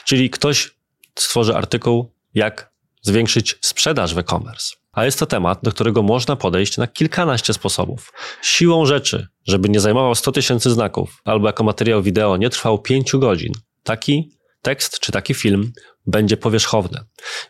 Czyli 0.05 0.31
ktoś 0.31 0.71
stworzy 1.19 1.57
artykuł, 1.57 2.13
jak 2.35 2.73
zwiększyć 3.03 3.59
sprzedaż 3.61 4.15
w 4.15 4.19
e-commerce. 4.19 4.77
A 4.93 5.05
jest 5.05 5.19
to 5.19 5.27
temat, 5.27 5.59
do 5.63 5.71
którego 5.71 6.03
można 6.03 6.37
podejść 6.37 6.77
na 6.77 6.87
kilkanaście 6.87 7.53
sposobów. 7.53 8.13
Siłą 8.43 8.87
rzeczy, 8.87 9.27
żeby 9.45 9.69
nie 9.69 9.81
zajmował 9.81 10.15
100 10.15 10.33
tysięcy 10.33 10.71
znaków, 10.71 11.23
albo 11.25 11.47
jako 11.47 11.65
materiał 11.65 12.03
wideo 12.03 12.37
nie 12.37 12.51
trwał 12.51 12.79
5 12.79 13.13
godzin, 13.13 13.53
taki 13.83 14.31
tekst 14.63 15.01
czy 15.01 15.13
taki 15.13 15.35
film 15.35 15.73
będzie 16.07 16.37
powierzchowny. 16.37 17.01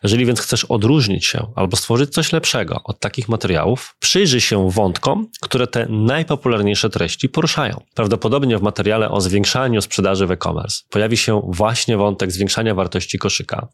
Jeżeli 0.03 0.25
więc 0.25 0.39
chcesz 0.39 0.65
odróżnić 0.65 1.25
się 1.25 1.51
albo 1.55 1.77
stworzyć 1.77 2.09
coś 2.09 2.33
lepszego 2.33 2.81
od 2.83 2.99
takich 2.99 3.29
materiałów, 3.29 3.95
przyjrzyj 3.99 4.41
się 4.41 4.69
wątkom, 4.69 5.27
które 5.41 5.67
te 5.67 5.85
najpopularniejsze 5.89 6.89
treści 6.89 7.29
poruszają. 7.29 7.83
Prawdopodobnie 7.95 8.57
w 8.57 8.61
materiale 8.61 9.09
o 9.09 9.21
zwiększaniu 9.21 9.81
sprzedaży 9.81 10.27
w 10.27 10.31
e-commerce 10.31 10.83
pojawi 10.89 11.17
się 11.17 11.41
właśnie 11.47 11.97
wątek 11.97 12.31
zwiększania 12.31 12.75
wartości 12.75 13.17
koszyka. 13.17 13.67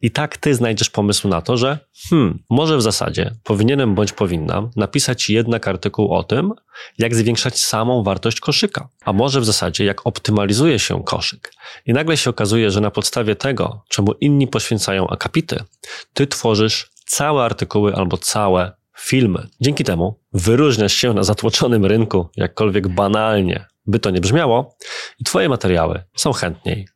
I 0.00 0.10
tak 0.10 0.36
ty 0.36 0.54
znajdziesz 0.54 0.90
pomysł 0.90 1.28
na 1.28 1.42
to, 1.42 1.56
że 1.56 1.78
hmm, 2.10 2.42
może 2.50 2.76
w 2.76 2.82
zasadzie 2.82 3.34
powinienem 3.44 3.94
bądź 3.94 4.12
powinnam 4.12 4.70
napisać 4.76 5.30
jednak 5.30 5.68
artykuł 5.68 6.14
o 6.14 6.22
tym, 6.22 6.52
jak 6.98 7.14
zwiększać 7.14 7.58
samą 7.58 8.02
wartość 8.02 8.40
koszyka, 8.40 8.88
a 9.04 9.12
może 9.12 9.40
w 9.40 9.44
zasadzie 9.44 9.84
jak 9.84 10.06
optymalizuje 10.06 10.78
się 10.78 11.04
koszyk. 11.04 11.52
I 11.86 11.92
nagle 11.92 12.16
się 12.16 12.30
okazuje, 12.30 12.70
że 12.70 12.80
na 12.80 12.90
podstawie 12.90 13.36
tego, 13.36 13.84
czemu 13.88 14.12
inni 14.20 14.46
poświęcają 14.46 15.08
akapity, 15.08 15.64
ty 16.14 16.26
tworzysz 16.26 16.90
całe 17.06 17.44
artykuły 17.44 17.94
albo 17.94 18.16
całe 18.16 18.72
filmy. 18.98 19.48
Dzięki 19.60 19.84
temu 19.84 20.20
wyróżniasz 20.32 20.92
się 20.92 21.12
na 21.14 21.22
zatłoczonym 21.22 21.86
rynku, 21.86 22.28
jakkolwiek 22.36 22.88
banalnie 22.88 23.66
by 23.86 23.98
to 23.98 24.10
nie 24.10 24.20
brzmiało, 24.20 24.76
i 25.18 25.24
twoje 25.24 25.48
materiały 25.48 26.02
są 26.16 26.32
chętniej 26.32 26.88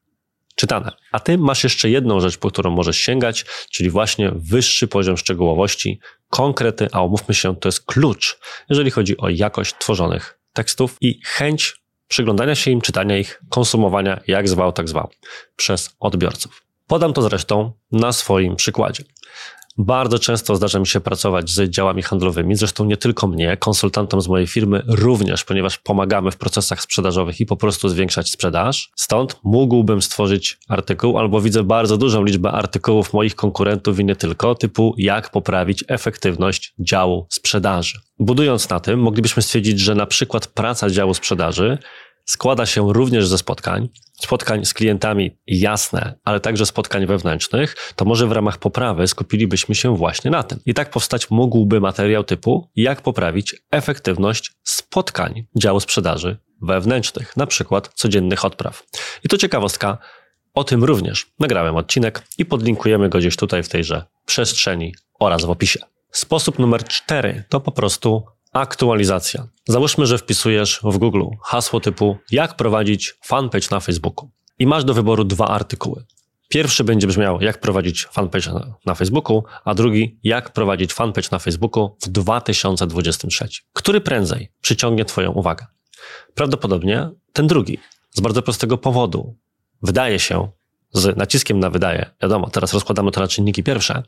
czytane. 0.55 0.93
A 1.13 1.21
ty 1.21 1.39
masz 1.39 1.65
jeszcze 1.65 1.91
jedną 1.91 2.21
rzecz, 2.21 2.39
po 2.39 2.51
którą 2.51 2.71
możesz 2.71 2.97
sięgać, 2.97 3.45
czyli 3.71 3.91
właśnie 3.91 4.33
wyższy 4.35 4.89
poziom 4.89 5.17
szczegółowości, 5.17 6.01
konkrety, 6.31 6.89
a 6.93 7.03
umówmy 7.03 7.35
się, 7.35 7.57
to 7.57 7.69
jest 7.69 7.85
klucz, 7.85 8.39
jeżeli 8.71 8.91
chodzi 8.91 9.17
o 9.17 9.29
jakość 9.29 9.75
tworzonych 9.79 10.39
tekstów 10.53 10.97
i 11.01 11.21
chęć 11.25 11.85
przyglądania 12.09 12.55
się 12.55 12.71
im, 12.71 12.81
czytania 12.81 13.19
ich, 13.19 13.43
konsumowania, 13.49 14.21
jak 14.27 14.49
zwał, 14.49 14.73
tak 14.73 14.89
zwał, 14.89 15.11
przez 15.57 15.97
odbiorców. 16.01 16.64
Podam 16.87 17.13
to 17.13 17.23
zresztą 17.23 17.73
na 17.93 18.13
swoim 18.13 18.57
przykładzie. 18.57 19.05
Bardzo 19.79 20.19
często 20.19 20.57
zdarza 20.57 20.79
mi 20.79 20.87
się 20.87 21.01
pracować 21.01 21.51
z 21.51 21.71
działami 21.71 22.03
handlowymi, 22.03 22.57
zresztą 22.57 22.85
nie 22.85 22.97
tylko 22.97 23.27
mnie, 23.27 23.57
konsultantom 23.57 24.21
z 24.21 24.29
mojej 24.29 24.47
firmy 24.47 24.83
również, 24.87 25.45
ponieważ 25.45 25.79
pomagamy 25.79 26.31
w 26.31 26.37
procesach 26.37 26.83
sprzedażowych 26.83 27.41
i 27.41 27.47
po 27.47 27.57
prostu 27.57 27.89
zwiększać 27.89 28.31
sprzedaż. 28.31 28.91
Stąd 28.97 29.41
mógłbym 29.45 30.03
stworzyć 30.03 30.59
artykuł, 30.69 31.19
albo 31.19 31.41
widzę 31.41 31.63
bardzo 31.63 31.97
dużą 31.97 32.25
liczbę 32.25 32.53
artykułów 32.53 33.13
moich 33.13 33.35
konkurentów 33.35 34.01
i 34.01 34.05
nie 34.05 34.17
tylko, 34.17 34.55
typu 34.55 34.95
jak 34.99 35.31
poprawić 35.31 35.85
efektywność 35.89 36.75
działu 36.79 37.27
sprzedaży. 37.31 37.99
Budując 38.19 38.69
na 38.69 38.81
tym, 38.81 39.01
moglibyśmy 39.01 39.43
stwierdzić, 39.43 39.81
że 39.81 39.95
na 39.95 40.07
przykład 40.07 40.47
praca 40.47 40.91
działu 40.91 41.15
sprzedaży 41.15 41.79
składa 42.25 42.67
się 42.67 42.93
również 42.93 43.29
ze 43.29 43.39
spotkań, 43.39 43.89
spotkań 44.21 44.65
z 44.65 44.75
klientami 44.75 45.39
jasne, 45.47 46.19
ale 46.25 46.41
także 46.41 46.67
spotkań 46.67 47.07
wewnętrznych, 47.07 47.77
to 47.97 48.05
może 48.05 48.27
w 48.27 48.33
ramach 48.33 48.59
poprawy 48.59 49.09
skupilibyśmy 49.09 49.75
się 49.75 49.97
właśnie 49.97 50.31
na 50.31 50.43
tym. 50.43 50.61
I 50.67 50.75
tak 50.75 50.91
powstać 50.91 51.31
mógłby 51.31 51.81
materiał 51.81 52.25
typu 52.25 52.71
jak 52.77 53.03
poprawić 53.03 53.57
efektywność 53.71 54.53
spotkań 54.63 55.47
działu 55.57 55.81
sprzedaży 55.81 56.37
wewnętrznych, 56.63 57.37
na 57.37 57.47
przykład 57.47 57.91
codziennych 57.95 58.45
odpraw. 58.45 58.83
I 59.25 59.29
to 59.29 59.39
ciekawostka, 59.39 59.99
o 60.55 60.65
tym 60.65 60.85
również 60.85 61.27
nagrałem 61.39 61.77
odcinek 61.77 62.23
i 62.39 62.45
podlinkujemy 62.45 63.09
go 63.09 63.19
gdzieś 63.19 63.37
tutaj 63.37 63.63
w 63.63 63.69
tejże 63.69 64.05
przestrzeni 64.27 64.95
oraz 65.21 65.45
w 65.45 65.51
opisie. 65.51 65.81
Sposób 66.11 66.59
numer 66.59 66.85
cztery 66.85 67.45
to 67.49 67.61
po 67.61 67.73
prostu 67.73 68.25
Aktualizacja. 68.55 69.49
Załóżmy, 69.69 70.07
że 70.07 70.19
wpisujesz 70.19 70.81
w 70.83 70.99
Google 70.99 71.25
hasło 71.43 71.81
typu 71.81 72.17
jak 72.31 72.57
prowadzić 72.57 73.15
fanpage 73.25 73.67
na 73.71 73.81
Facebooku 73.81 74.31
i 74.59 74.67
masz 74.67 74.85
do 74.85 74.95
wyboru 74.95 75.25
dwa 75.25 75.49
artykuły. 75.49 76.05
Pierwszy 76.49 76.85
będzie 76.85 77.07
brzmiał 77.07 77.41
jak 77.41 77.61
prowadzić 77.61 78.07
fanpage 78.07 78.53
na, 78.53 78.75
na 78.87 78.95
Facebooku, 78.95 79.45
a 79.65 79.75
drugi 79.75 80.19
jak 80.23 80.53
prowadzić 80.53 80.93
fanpage 80.93 81.29
na 81.33 81.39
Facebooku 81.39 81.97
w 82.03 82.09
2023. 82.09 83.49
Który 83.73 84.01
prędzej 84.01 84.53
przyciągnie 84.61 85.05
Twoją 85.05 85.33
uwagę? 85.33 85.67
Prawdopodobnie 86.35 87.11
ten 87.33 87.47
drugi. 87.47 87.79
Z 88.11 88.21
bardzo 88.21 88.43
prostego 88.43 88.79
powodu. 88.79 89.37
Wydaje 89.83 90.19
się, 90.19 90.49
z 90.93 91.17
naciskiem 91.17 91.61
na 91.61 91.71
wydaje, 91.71 92.11
wiadomo, 92.23 92.51
teraz 92.51 92.73
rozkładamy 92.73 93.11
to 93.11 93.21
na 93.21 93.29
czynniki 93.29 93.63
pierwsze, 93.63 94.03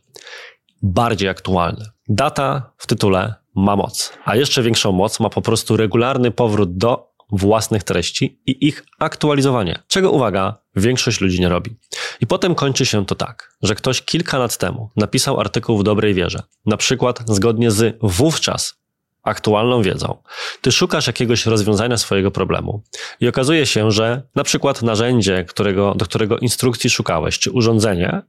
bardziej 0.83 1.29
aktualny. 1.29 1.85
Data 2.09 2.73
w 2.79 2.87
tytule 2.87 3.46
ma 3.57 3.77
moc, 3.77 4.13
a 4.25 4.37
jeszcze 4.37 4.63
większą 4.63 4.93
moc 4.93 5.21
ma 5.21 5.31
po 5.31 5.43
prostu 5.43 5.77
regularny 5.77 6.31
powrót 6.31 6.77
do 6.77 7.17
własnych 7.31 7.83
treści 7.83 8.41
i 8.47 8.67
ich 8.67 8.85
aktualizowanie, 8.99 9.83
czego 9.89 10.11
uwaga, 10.11 10.59
większość 10.77 11.21
ludzi 11.21 11.41
nie 11.41 11.49
robi. 11.49 11.77
I 12.21 12.27
potem 12.27 12.55
kończy 12.55 12.87
się 12.87 13.07
to 13.07 13.15
tak, 13.15 13.57
że 13.63 13.75
ktoś 13.75 14.03
kilka 14.03 14.39
lat 14.39 14.59
temu 14.59 14.91
napisał 14.97 15.41
artykuł 15.41 15.79
w 15.79 15.85
dobrej 15.85 16.15
wierze, 16.15 16.43
na 16.67 16.77
przykład 16.77 17.23
zgodnie 17.27 17.71
z 17.71 17.97
wówczas 18.03 18.75
aktualną 19.23 19.83
wiedzą. 19.83 20.23
Ty 20.61 20.73
szukasz 20.73 21.07
jakiegoś 21.07 21.47
rozwiązania 21.47 21.97
swojego 21.97 22.31
problemu 22.31 22.83
i 23.21 23.29
okazuje 23.29 23.67
się, 23.67 23.91
że 23.91 24.23
na 24.35 24.45
przykład 24.45 24.83
narzędzie, 24.83 25.45
którego, 25.45 25.95
do 25.95 26.05
którego 26.05 26.39
instrukcji 26.39 26.91
szukałeś, 26.91 27.39
czy 27.39 27.51
urządzenie, 27.51 28.23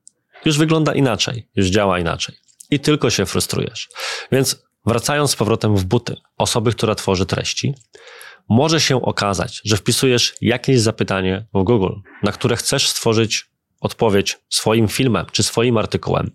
już 0.45 0.57
wygląda 0.57 0.93
inaczej, 0.93 1.47
już 1.55 1.67
działa 1.67 1.99
inaczej. 1.99 2.35
I 2.71 2.79
tylko 2.79 3.09
się 3.09 3.25
frustrujesz. 3.25 3.89
Więc 4.31 4.66
wracając 4.87 5.31
z 5.31 5.35
powrotem 5.35 5.75
w 5.75 5.85
buty 5.85 6.15
osoby, 6.37 6.71
która 6.71 6.95
tworzy 6.95 7.25
treści, 7.25 7.73
może 8.49 8.81
się 8.81 9.01
okazać, 9.01 9.61
że 9.65 9.77
wpisujesz 9.77 10.35
jakieś 10.41 10.79
zapytanie 10.79 11.45
w 11.53 11.63
Google, 11.63 11.93
na 12.23 12.31
które 12.31 12.55
chcesz 12.55 12.89
stworzyć 12.89 13.45
odpowiedź 13.81 14.37
swoim 14.49 14.87
filmem 14.87 15.25
czy 15.31 15.43
swoim 15.43 15.77
artykułem. 15.77 16.31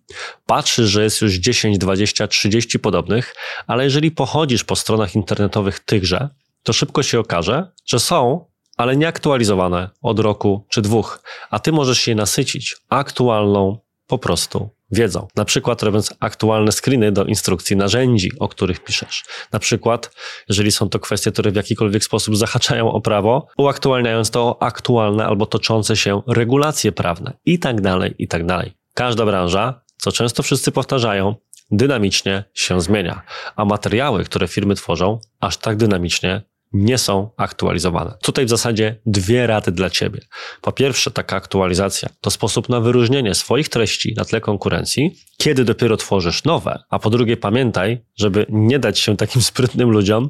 Patrzysz, 0.47 0.91
że 0.91 1.03
jest 1.03 1.21
już 1.21 1.35
10, 1.35 1.79
20, 1.79 2.29
30 2.29 2.79
podobnych, 2.79 3.35
ale 3.67 3.85
jeżeli 3.85 4.11
pochodzisz 4.11 4.65
po 4.65 4.77
stronach 4.77 5.15
internetowych 5.15 5.81
tychże, 5.81 6.29
to 6.63 6.73
szybko 6.73 7.03
się 7.03 7.21
okaże, 7.21 7.73
że 7.87 8.01
są, 8.01 8.47
ale 8.77 8.97
nieaktualizowane 8.97 9.91
od 10.03 10.19
roku 10.19 10.67
czy 10.69 10.83
dwóch, 10.83 11.23
a 11.51 11.59
ty 11.59 11.73
możesz 11.73 11.99
się 11.99 12.15
nasycić 12.15 12.77
aktualną 12.89 13.79
po 14.07 14.19
prostu 14.19 14.71
wiedzą. 14.93 15.29
Na 15.37 15.45
przykład 15.45 15.83
robiąc 15.83 16.15
aktualne 16.21 16.73
screeny 16.73 17.13
do 17.13 17.25
instrukcji 17.25 17.77
narzędzi, 17.77 18.31
o 18.39 18.49
których 18.49 18.85
piszesz. 18.85 19.25
Na 19.53 19.59
przykład, 19.59 20.15
jeżeli 20.49 20.73
są 20.73 20.89
to 20.89 20.99
kwestie, 20.99 21.33
które 21.33 21.51
w 21.51 21.57
jakikolwiek 21.57 22.05
sposób 22.05 22.37
zahaczają 22.37 22.93
o 22.93 23.01
prawo, 23.01 23.47
uaktualniając 23.59 24.31
to 24.31 24.43
o 24.43 24.63
aktualne 24.63 25.27
albo 25.27 25.47
toczące 25.47 25.97
się 25.97 26.23
regulacje 26.27 26.93
prawne 26.93 27.33
i 27.45 27.59
tak 27.59 27.81
dalej, 27.81 28.15
i 28.19 28.29
tak 28.29 28.47
dalej. 28.47 28.73
Każda 28.95 29.27
branża, 29.27 29.83
co 29.97 30.13
często 30.13 30.43
wszyscy 30.43 30.73
powtarzają, 30.73 31.35
dynamicznie 31.71 32.45
się 32.55 32.81
zmienia, 32.81 33.23
a 33.57 33.65
materiały, 33.65 34.25
które 34.25 34.49
firmy 34.49 34.75
tworzą, 34.75 35.21
aż 35.41 35.57
tak 35.57 35.77
dynamicznie 35.77 36.43
nie 36.73 36.99
są 36.99 37.31
aktualizowane. 37.37 38.15
Tutaj 38.23 38.47
w 38.47 38.49
zasadzie 38.49 39.01
dwie 39.07 39.47
rady 39.47 39.73
dla 39.73 39.91
Ciebie. 39.91 40.21
Po 40.61 40.73
pierwsze, 40.73 41.11
taka 41.11 41.37
aktualizacja 41.37 42.09
to 42.21 42.31
sposób 42.31 42.69
na 42.69 42.81
wyróżnienie 42.81 43.35
swoich 43.35 43.69
treści 43.69 44.15
na 44.17 44.25
tle 44.25 44.41
konkurencji, 44.41 45.17
kiedy 45.37 45.65
dopiero 45.65 45.97
tworzysz 45.97 46.45
nowe, 46.45 46.83
a 46.91 46.99
po 46.99 47.11
drugie, 47.11 47.37
pamiętaj, 47.37 48.05
żeby 48.17 48.47
nie 48.49 48.79
dać 48.79 48.99
się 48.99 49.17
takim 49.17 49.43
sprytnym 49.53 49.91
ludziom 49.91 50.29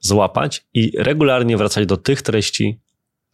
złapać 0.00 0.66
i 0.74 0.92
regularnie 0.98 1.56
wracać 1.56 1.86
do 1.86 1.96
tych 1.96 2.22
treści 2.22 2.80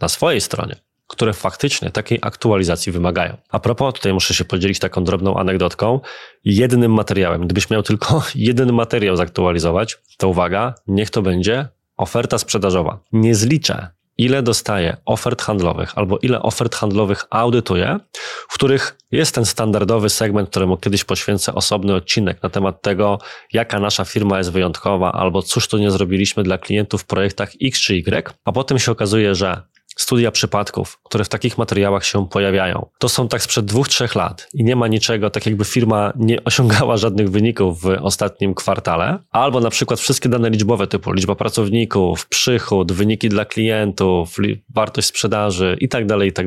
na 0.01 0.09
swojej 0.09 0.41
stronie, 0.41 0.77
które 1.07 1.33
faktycznie 1.33 1.91
takiej 1.91 2.19
aktualizacji 2.23 2.93
wymagają. 2.93 3.37
A 3.49 3.59
propos, 3.59 3.95
tutaj 3.95 4.13
muszę 4.13 4.35
się 4.35 4.45
podzielić 4.45 4.79
taką 4.79 5.05
drobną 5.05 5.37
anegdotką. 5.37 6.01
Jednym 6.45 6.93
materiałem, 6.93 7.45
gdybyś 7.45 7.71
miał 7.71 7.83
tylko 7.83 8.23
jeden 8.35 8.73
materiał 8.73 9.17
zaktualizować, 9.17 9.99
to 10.19 10.29
uwaga, 10.29 10.75
niech 10.87 11.11
to 11.11 11.23
będzie 11.23 11.69
oferta 12.03 12.39
sprzedażowa. 12.39 12.99
Nie 13.13 13.35
zliczę, 13.35 13.89
ile 14.19 14.43
dostaję 14.43 14.97
ofert 15.05 15.43
handlowych 15.43 15.99
albo 15.99 16.19
ile 16.19 16.43
ofert 16.43 16.75
handlowych 16.75 17.27
audytuję, 17.31 17.99
w 18.49 18.55
których 18.55 18.97
jest 19.11 19.35
ten 19.35 19.47
standardowy 19.47 20.11
segment, 20.11 20.49
któremu 20.51 20.77
kiedyś 20.77 21.05
poświęcę 21.05 21.55
osobny 21.55 21.95
odcinek 21.95 22.43
na 22.43 22.49
temat 22.49 22.83
tego, 22.83 23.19
jaka 23.53 23.81
nasza 23.81 24.05
firma 24.05 24.39
jest 24.39 24.53
wyjątkowa 24.53 25.13
albo 25.13 25.43
cóż 25.43 25.69
to 25.69 25.79
nie 25.79 25.91
zrobiliśmy 25.91 26.43
dla 26.43 26.59
klientów 26.59 27.03
w 27.03 27.07
projektach 27.07 27.51
X 27.63 27.81
czy 27.81 27.95
Y, 27.95 28.35
a 28.45 28.53
potem 28.53 28.79
się 28.79 28.93
okazuje, 28.93 29.35
że 29.35 29.63
studia 29.97 30.31
przypadków, 30.31 30.99
które 31.05 31.25
w 31.25 31.29
takich 31.29 31.59
materiałach 31.59 32.05
się 32.05 32.29
pojawiają. 32.29 32.87
To 32.99 33.09
są 33.09 33.29
tak 33.29 33.43
sprzed 33.43 33.65
dwóch, 33.65 33.89
trzech 33.89 34.15
lat 34.15 34.49
i 34.55 34.65
nie 34.65 34.77
ma 34.77 34.89
niczego, 34.89 35.31
tak 35.31 35.47
jakby 35.47 35.65
firma 35.65 36.13
nie 36.17 36.45
osiągała 36.53 36.97
żadnych 36.97 37.31
wyników 37.31 37.83
w 37.83 37.87
ostatnim 38.01 38.55
kwartale, 38.55 39.19
albo 39.31 39.61
na 39.61 39.71
przykład 39.71 40.01
wszystkie 40.01 40.29
dane 40.29 40.51
liczbowe 40.51 40.87
typu 40.87 41.13
liczba 41.13 41.35
pracowników, 41.35 42.27
przychód, 42.27 42.93
wyniki 42.93 43.29
dla 43.29 43.45
klientów, 43.45 44.37
wartość 44.75 45.09
sprzedaży 45.09 45.77
i 45.81 45.89
tak 45.89 46.07
dalej, 46.07 46.29
i 46.29 46.33
tak 46.33 46.47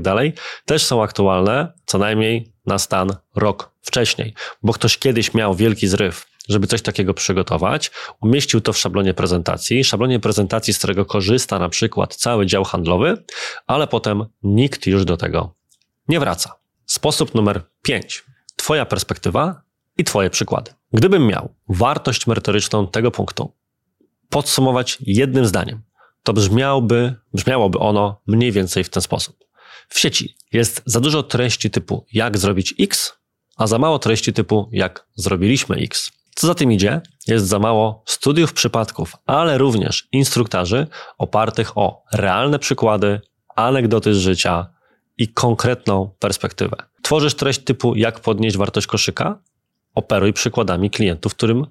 też 0.65 0.85
są 0.85 1.03
aktualne 1.03 1.73
co 1.85 1.97
najmniej 1.97 2.53
na 2.65 2.79
stan 2.79 3.09
rok 3.35 3.71
wcześniej, 3.81 4.33
bo 4.63 4.73
ktoś 4.73 4.97
kiedyś 4.97 5.33
miał 5.33 5.55
wielki 5.55 5.87
zryw 5.87 6.34
żeby 6.49 6.67
coś 6.67 6.81
takiego 6.81 7.13
przygotować, 7.13 7.91
umieścił 8.21 8.61
to 8.61 8.73
w 8.73 8.77
szablonie 8.77 9.13
prezentacji, 9.13 9.83
szablonie 9.83 10.19
prezentacji, 10.19 10.73
z 10.73 10.77
którego 10.77 11.05
korzysta 11.05 11.59
na 11.59 11.69
przykład 11.69 12.15
cały 12.15 12.45
dział 12.45 12.63
handlowy, 12.63 13.23
ale 13.67 13.87
potem 13.87 14.25
nikt 14.43 14.87
już 14.87 15.05
do 15.05 15.17
tego 15.17 15.55
nie 16.07 16.19
wraca. 16.19 16.55
Sposób 16.85 17.35
numer 17.35 17.61
5. 17.81 18.23
Twoja 18.55 18.85
perspektywa 18.85 19.61
i 19.97 20.03
Twoje 20.03 20.29
przykłady. 20.29 20.71
Gdybym 20.93 21.27
miał 21.27 21.53
wartość 21.69 22.27
merytoryczną 22.27 22.87
tego 22.87 23.11
punktu 23.11 23.51
podsumować 24.29 24.97
jednym 25.01 25.45
zdaniem, 25.45 25.81
to 26.23 26.33
brzmiałoby, 26.33 27.15
brzmiałoby 27.33 27.79
ono 27.79 28.21
mniej 28.27 28.51
więcej 28.51 28.83
w 28.83 28.89
ten 28.89 29.01
sposób. 29.01 29.45
W 29.89 29.99
sieci 29.99 30.37
jest 30.51 30.81
za 30.85 30.99
dużo 30.99 31.23
treści 31.23 31.71
typu 31.71 32.05
jak 32.13 32.37
zrobić 32.37 32.75
X, 32.79 33.13
a 33.57 33.67
za 33.67 33.79
mało 33.79 33.99
treści 33.99 34.33
typu 34.33 34.69
jak 34.71 35.07
zrobiliśmy 35.15 35.75
X. 35.75 36.11
Co 36.35 36.47
za 36.47 36.55
tym 36.55 36.71
idzie, 36.71 37.01
jest 37.27 37.47
za 37.47 37.59
mało 37.59 38.03
studiów 38.05 38.53
przypadków, 38.53 39.13
ale 39.25 39.57
również 39.57 40.07
instruktarzy 40.11 40.87
opartych 41.17 41.77
o 41.77 42.03
realne 42.13 42.59
przykłady, 42.59 43.21
anegdoty 43.55 44.13
z 44.13 44.17
życia 44.17 44.67
i 45.17 45.27
konkretną 45.27 46.09
perspektywę. 46.19 46.77
Tworzysz 47.01 47.35
treść 47.35 47.63
typu 47.63 47.95
jak 47.95 48.19
podnieść 48.19 48.57
wartość 48.57 48.87
koszyka? 48.87 49.39
Operuj 49.95 50.33
przykładami 50.33 50.89
klientów, 50.89 51.35
którym 51.35 51.65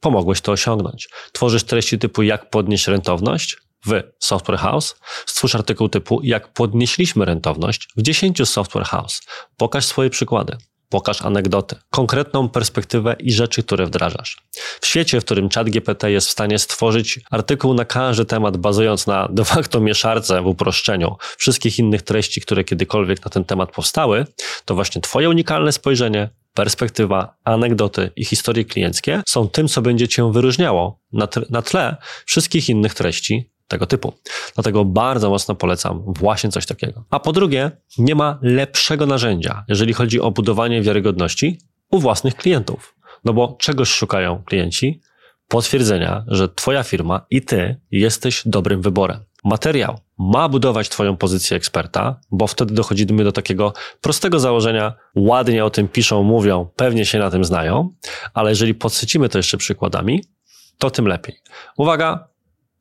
pomogłeś 0.00 0.40
to 0.40 0.52
osiągnąć. 0.52 1.08
Tworzysz 1.32 1.64
treści 1.64 1.98
typu 1.98 2.22
jak 2.22 2.50
podnieść 2.50 2.86
rentowność? 2.86 3.56
w 3.86 4.02
Software 4.18 4.58
House, 4.58 4.96
stwórz 5.26 5.54
artykuł 5.54 5.88
typu 5.88 6.20
jak 6.22 6.52
podnieśliśmy 6.52 7.24
rentowność 7.24 7.88
w 7.96 8.02
10 8.02 8.48
Software 8.48 8.84
House. 8.84 9.22
Pokaż 9.56 9.84
swoje 9.84 10.10
przykłady. 10.10 10.56
Pokaż 10.90 11.22
anegdoty, 11.22 11.76
konkretną 11.90 12.48
perspektywę 12.48 13.16
i 13.18 13.32
rzeczy, 13.32 13.62
które 13.62 13.86
wdrażasz. 13.86 14.42
W 14.80 14.86
świecie, 14.86 15.20
w 15.20 15.24
którym 15.24 15.48
ChatGPT 15.48 16.02
jest 16.04 16.28
w 16.28 16.30
stanie 16.30 16.58
stworzyć 16.58 17.20
artykuł 17.30 17.74
na 17.74 17.84
każdy 17.84 18.24
temat, 18.24 18.56
bazując 18.56 19.06
na 19.06 19.28
de 19.28 19.44
facto 19.44 19.80
mieszarce 19.80 20.42
w 20.42 20.46
uproszczeniu 20.46 21.16
wszystkich 21.36 21.78
innych 21.78 22.02
treści, 22.02 22.40
które 22.40 22.64
kiedykolwiek 22.64 23.24
na 23.24 23.30
ten 23.30 23.44
temat 23.44 23.72
powstały, 23.72 24.26
to 24.64 24.74
właśnie 24.74 25.00
Twoje 25.00 25.28
unikalne 25.28 25.72
spojrzenie, 25.72 26.30
perspektywa, 26.54 27.36
anegdoty 27.44 28.10
i 28.16 28.24
historie 28.24 28.64
klienckie 28.64 29.22
są 29.26 29.48
tym, 29.48 29.68
co 29.68 29.82
będzie 29.82 30.08
Cię 30.08 30.32
wyróżniało 30.32 31.00
na, 31.12 31.28
na 31.50 31.62
tle 31.62 31.96
wszystkich 32.26 32.68
innych 32.68 32.94
treści, 32.94 33.50
tego 33.70 33.86
typu. 33.86 34.12
Dlatego 34.54 34.84
bardzo 34.84 35.30
mocno 35.30 35.54
polecam 35.54 36.02
właśnie 36.06 36.50
coś 36.50 36.66
takiego. 36.66 37.04
A 37.10 37.20
po 37.20 37.32
drugie, 37.32 37.70
nie 37.98 38.14
ma 38.14 38.38
lepszego 38.42 39.06
narzędzia, 39.06 39.64
jeżeli 39.68 39.92
chodzi 39.92 40.20
o 40.20 40.30
budowanie 40.30 40.82
wiarygodności 40.82 41.58
u 41.90 41.98
własnych 41.98 42.34
klientów. 42.34 42.96
No 43.24 43.32
bo 43.32 43.56
czegoś 43.60 43.88
szukają 43.88 44.42
klienci? 44.44 45.00
Potwierdzenia, 45.48 46.24
że 46.26 46.48
Twoja 46.48 46.82
firma 46.82 47.26
i 47.30 47.42
Ty 47.42 47.80
jesteś 47.90 48.42
dobrym 48.46 48.82
wyborem. 48.82 49.24
Materiał 49.44 49.98
ma 50.18 50.48
budować 50.48 50.88
Twoją 50.88 51.16
pozycję 51.16 51.56
eksperta, 51.56 52.20
bo 52.30 52.46
wtedy 52.46 52.74
dochodzimy 52.74 53.24
do 53.24 53.32
takiego 53.32 53.72
prostego 54.00 54.40
założenia, 54.40 54.94
ładnie 55.14 55.64
o 55.64 55.70
tym 55.70 55.88
piszą, 55.88 56.22
mówią, 56.22 56.68
pewnie 56.76 57.06
się 57.06 57.18
na 57.18 57.30
tym 57.30 57.44
znają, 57.44 57.90
ale 58.34 58.50
jeżeli 58.50 58.74
podsycimy 58.74 59.28
to 59.28 59.38
jeszcze 59.38 59.56
przykładami, 59.56 60.24
to 60.78 60.90
tym 60.90 61.06
lepiej. 61.06 61.36
Uwaga, 61.76 62.28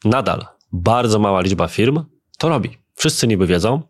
nadal 0.05 0.58
bardzo 0.71 1.19
mała 1.19 1.41
liczba 1.41 1.67
firm 1.67 2.03
to 2.37 2.49
robi. 2.49 2.77
Wszyscy 2.95 3.27
niby 3.27 3.47
wiedzą, 3.47 3.81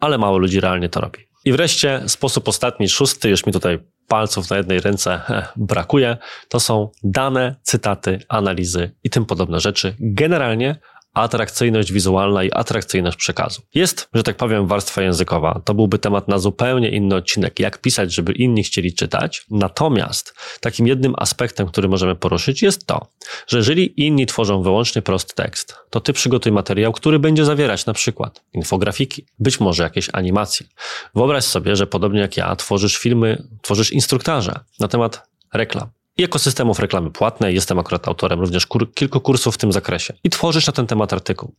ale 0.00 0.18
mało 0.18 0.38
ludzi 0.38 0.60
realnie 0.60 0.88
to 0.88 1.00
robi. 1.00 1.18
I 1.44 1.52
wreszcie 1.52 2.02
sposób 2.06 2.48
ostatni, 2.48 2.88
szósty, 2.88 3.28
już 3.28 3.46
mi 3.46 3.52
tutaj 3.52 3.78
palców 4.08 4.50
na 4.50 4.56
jednej 4.56 4.80
ręce 4.80 5.20
brakuje, 5.56 6.16
to 6.48 6.60
są 6.60 6.90
dane, 7.02 7.56
cytaty, 7.62 8.18
analizy 8.28 8.94
i 9.04 9.10
tym 9.10 9.26
podobne 9.26 9.60
rzeczy. 9.60 9.96
Generalnie 10.00 10.80
atrakcyjność 11.14 11.92
wizualna 11.92 12.44
i 12.44 12.52
atrakcyjność 12.52 13.16
przekazu. 13.16 13.62
Jest, 13.74 14.08
że 14.14 14.22
tak 14.22 14.36
powiem, 14.36 14.66
warstwa 14.66 15.02
językowa. 15.02 15.60
To 15.64 15.74
byłby 15.74 15.98
temat 15.98 16.28
na 16.28 16.38
zupełnie 16.38 16.90
inny 16.90 17.14
odcinek, 17.14 17.60
jak 17.60 17.78
pisać, 17.78 18.14
żeby 18.14 18.32
inni 18.32 18.64
chcieli 18.64 18.94
czytać. 18.94 19.46
Natomiast 19.50 20.34
takim 20.60 20.86
jednym 20.86 21.14
aspektem, 21.18 21.66
który 21.66 21.88
możemy 21.88 22.14
poruszyć, 22.14 22.62
jest 22.62 22.86
to, 22.86 23.06
że 23.46 23.58
jeżeli 23.58 24.04
inni 24.06 24.26
tworzą 24.26 24.62
wyłącznie 24.62 25.02
prosty 25.02 25.34
tekst, 25.34 25.76
to 25.90 26.00
ty 26.00 26.12
przygotuj 26.12 26.52
materiał, 26.52 26.92
który 26.92 27.18
będzie 27.18 27.44
zawierać 27.44 27.86
na 27.86 27.92
przykład 27.92 28.44
infografiki, 28.52 29.26
być 29.38 29.60
może 29.60 29.82
jakieś 29.82 30.08
animacje. 30.12 30.66
Wyobraź 31.14 31.44
sobie, 31.44 31.76
że 31.76 31.86
podobnie 31.86 32.20
jak 32.20 32.36
ja, 32.36 32.56
tworzysz 32.56 32.96
filmy, 32.96 33.42
tworzysz 33.62 33.92
instruktaże 33.92 34.60
na 34.80 34.88
temat 34.88 35.28
reklam 35.52 35.88
i 36.16 36.24
ekosystemów 36.24 36.78
reklamy 36.78 37.10
płatnej. 37.10 37.54
Jestem 37.54 37.78
akurat 37.78 38.08
autorem 38.08 38.40
również 38.40 38.66
kur 38.66 38.94
kilku 38.94 39.20
kursów 39.20 39.54
w 39.54 39.58
tym 39.58 39.72
zakresie. 39.72 40.14
I 40.24 40.30
tworzysz 40.30 40.66
na 40.66 40.72
ten 40.72 40.86
temat 40.86 41.12
artykuł. 41.12 41.54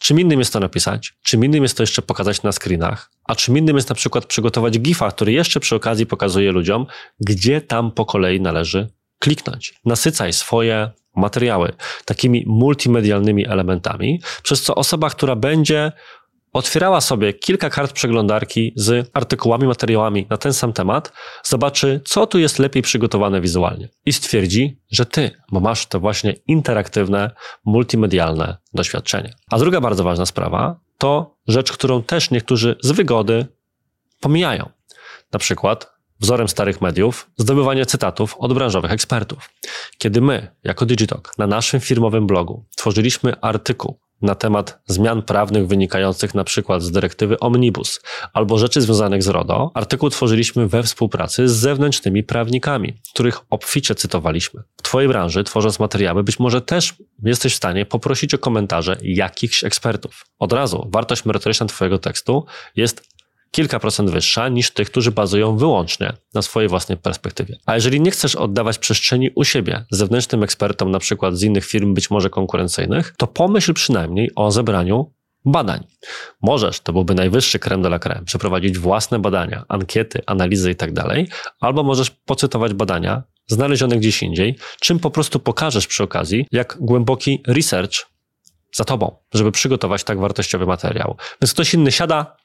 Czym 0.00 0.20
innym 0.20 0.38
jest 0.38 0.52
to 0.52 0.60
napisać, 0.60 1.14
czym 1.22 1.44
innym 1.44 1.62
jest 1.62 1.76
to 1.76 1.82
jeszcze 1.82 2.02
pokazać 2.02 2.42
na 2.42 2.52
screenach, 2.52 3.10
a 3.24 3.34
czym 3.34 3.58
innym 3.58 3.76
jest 3.76 3.88
na 3.88 3.94
przykład 3.94 4.26
przygotować 4.26 4.78
GIFa, 4.78 5.10
który 5.10 5.32
jeszcze 5.32 5.60
przy 5.60 5.76
okazji 5.76 6.06
pokazuje 6.06 6.52
ludziom, 6.52 6.86
gdzie 7.20 7.60
tam 7.60 7.92
po 7.92 8.04
kolei 8.04 8.40
należy 8.40 8.88
kliknąć. 9.18 9.74
Nasycaj 9.84 10.32
swoje 10.32 10.90
materiały 11.16 11.72
takimi 12.04 12.44
multimedialnymi 12.46 13.46
elementami, 13.46 14.20
przez 14.42 14.62
co 14.62 14.74
osoba, 14.74 15.10
która 15.10 15.36
będzie 15.36 15.92
otwierała 16.52 17.00
sobie 17.00 17.32
kilka 17.32 17.70
kart 17.70 17.92
przeglądarki 17.92 18.72
z 18.76 19.10
artykułami, 19.12 19.66
materiałami 19.66 20.26
na 20.30 20.36
ten 20.36 20.52
sam 20.52 20.72
temat, 20.72 21.12
zobaczy, 21.44 22.00
co 22.04 22.26
tu 22.26 22.38
jest 22.38 22.58
lepiej 22.58 22.82
przygotowane 22.82 23.40
wizualnie 23.40 23.88
i 24.06 24.12
stwierdzi, 24.12 24.80
że 24.90 25.06
ty, 25.06 25.30
bo 25.52 25.60
masz 25.60 25.86
to 25.86 26.00
właśnie 26.00 26.32
interaktywne, 26.32 27.30
multimedialne 27.64 28.56
doświadczenie. 28.74 29.34
A 29.50 29.58
druga 29.58 29.80
bardzo 29.80 30.04
ważna 30.04 30.26
sprawa 30.26 30.80
to 30.98 31.36
rzecz, 31.48 31.72
którą 31.72 32.02
też 32.02 32.30
niektórzy 32.30 32.76
z 32.82 32.90
wygody 32.90 33.46
pomijają. 34.20 34.70
Na 35.32 35.38
przykład 35.38 35.92
wzorem 36.20 36.48
starych 36.48 36.80
mediów 36.80 37.30
zdobywanie 37.36 37.86
cytatów 37.86 38.36
od 38.38 38.52
branżowych 38.52 38.92
ekspertów. 38.92 39.50
Kiedy 39.98 40.20
my, 40.20 40.54
jako 40.64 40.86
Digitalk, 40.86 41.38
na 41.38 41.46
naszym 41.46 41.80
firmowym 41.80 42.26
blogu 42.26 42.64
tworzyliśmy 42.76 43.40
artykuł 43.40 43.98
na 44.22 44.34
temat 44.34 44.78
zmian 44.86 45.22
prawnych 45.22 45.66
wynikających 45.66 46.34
na 46.34 46.44
przykład 46.44 46.82
z 46.82 46.90
dyrektywy 46.90 47.38
Omnibus 47.40 48.00
albo 48.32 48.58
rzeczy 48.58 48.80
związanych 48.80 49.22
z 49.22 49.28
RODO, 49.28 49.70
artykuł 49.74 50.10
tworzyliśmy 50.10 50.68
we 50.68 50.82
współpracy 50.82 51.48
z 51.48 51.52
zewnętrznymi 51.52 52.22
prawnikami, 52.22 52.94
których 53.14 53.40
obficie 53.50 53.94
cytowaliśmy. 53.94 54.62
W 54.76 54.82
Twojej 54.82 55.08
branży, 55.08 55.44
tworząc 55.44 55.78
materiały, 55.78 56.24
być 56.24 56.38
może 56.38 56.60
też 56.60 56.94
jesteś 57.22 57.52
w 57.52 57.56
stanie 57.56 57.86
poprosić 57.86 58.34
o 58.34 58.38
komentarze 58.38 58.96
jakichś 59.02 59.64
ekspertów. 59.64 60.26
Od 60.38 60.52
razu 60.52 60.88
wartość 60.92 61.24
merytoryczna 61.24 61.66
Twojego 61.66 61.98
tekstu 61.98 62.46
jest 62.76 63.12
kilka 63.52 63.80
procent 63.80 64.10
wyższa 64.10 64.48
niż 64.48 64.70
tych, 64.70 64.90
którzy 64.90 65.12
bazują 65.12 65.56
wyłącznie 65.56 66.12
na 66.34 66.42
swojej 66.42 66.68
własnej 66.68 66.98
perspektywie. 66.98 67.58
A 67.66 67.74
jeżeli 67.74 68.00
nie 68.00 68.10
chcesz 68.10 68.34
oddawać 68.34 68.78
przestrzeni 68.78 69.30
u 69.34 69.44
siebie 69.44 69.84
zewnętrznym 69.90 70.42
ekspertom, 70.42 70.90
na 70.90 70.98
przykład 70.98 71.36
z 71.36 71.42
innych 71.42 71.64
firm, 71.64 71.94
być 71.94 72.10
może 72.10 72.30
konkurencyjnych, 72.30 73.14
to 73.16 73.26
pomyśl 73.26 73.74
przynajmniej 73.74 74.30
o 74.36 74.50
zebraniu 74.50 75.12
badań. 75.44 75.86
Możesz, 76.42 76.80
to 76.80 76.92
byłby 76.92 77.14
najwyższy 77.14 77.58
krem 77.58 77.82
de 77.82 77.88
la 77.88 77.98
creme, 77.98 78.24
przeprowadzić 78.24 78.78
własne 78.78 79.18
badania, 79.18 79.64
ankiety, 79.68 80.22
analizy 80.26 80.68
itd., 80.68 81.02
tak 81.02 81.18
albo 81.60 81.82
możesz 81.82 82.10
pocytować 82.10 82.74
badania 82.74 83.22
znalezione 83.46 83.96
gdzieś 83.96 84.22
indziej, 84.22 84.58
czym 84.80 84.98
po 84.98 85.10
prostu 85.10 85.40
pokażesz 85.40 85.86
przy 85.86 86.02
okazji, 86.02 86.46
jak 86.52 86.76
głęboki 86.80 87.42
research 87.46 88.12
za 88.74 88.84
tobą, 88.84 89.16
żeby 89.34 89.52
przygotować 89.52 90.04
tak 90.04 90.20
wartościowy 90.20 90.66
materiał. 90.66 91.16
Więc 91.42 91.52
ktoś 91.52 91.74
inny 91.74 91.92
siada, 91.92 92.36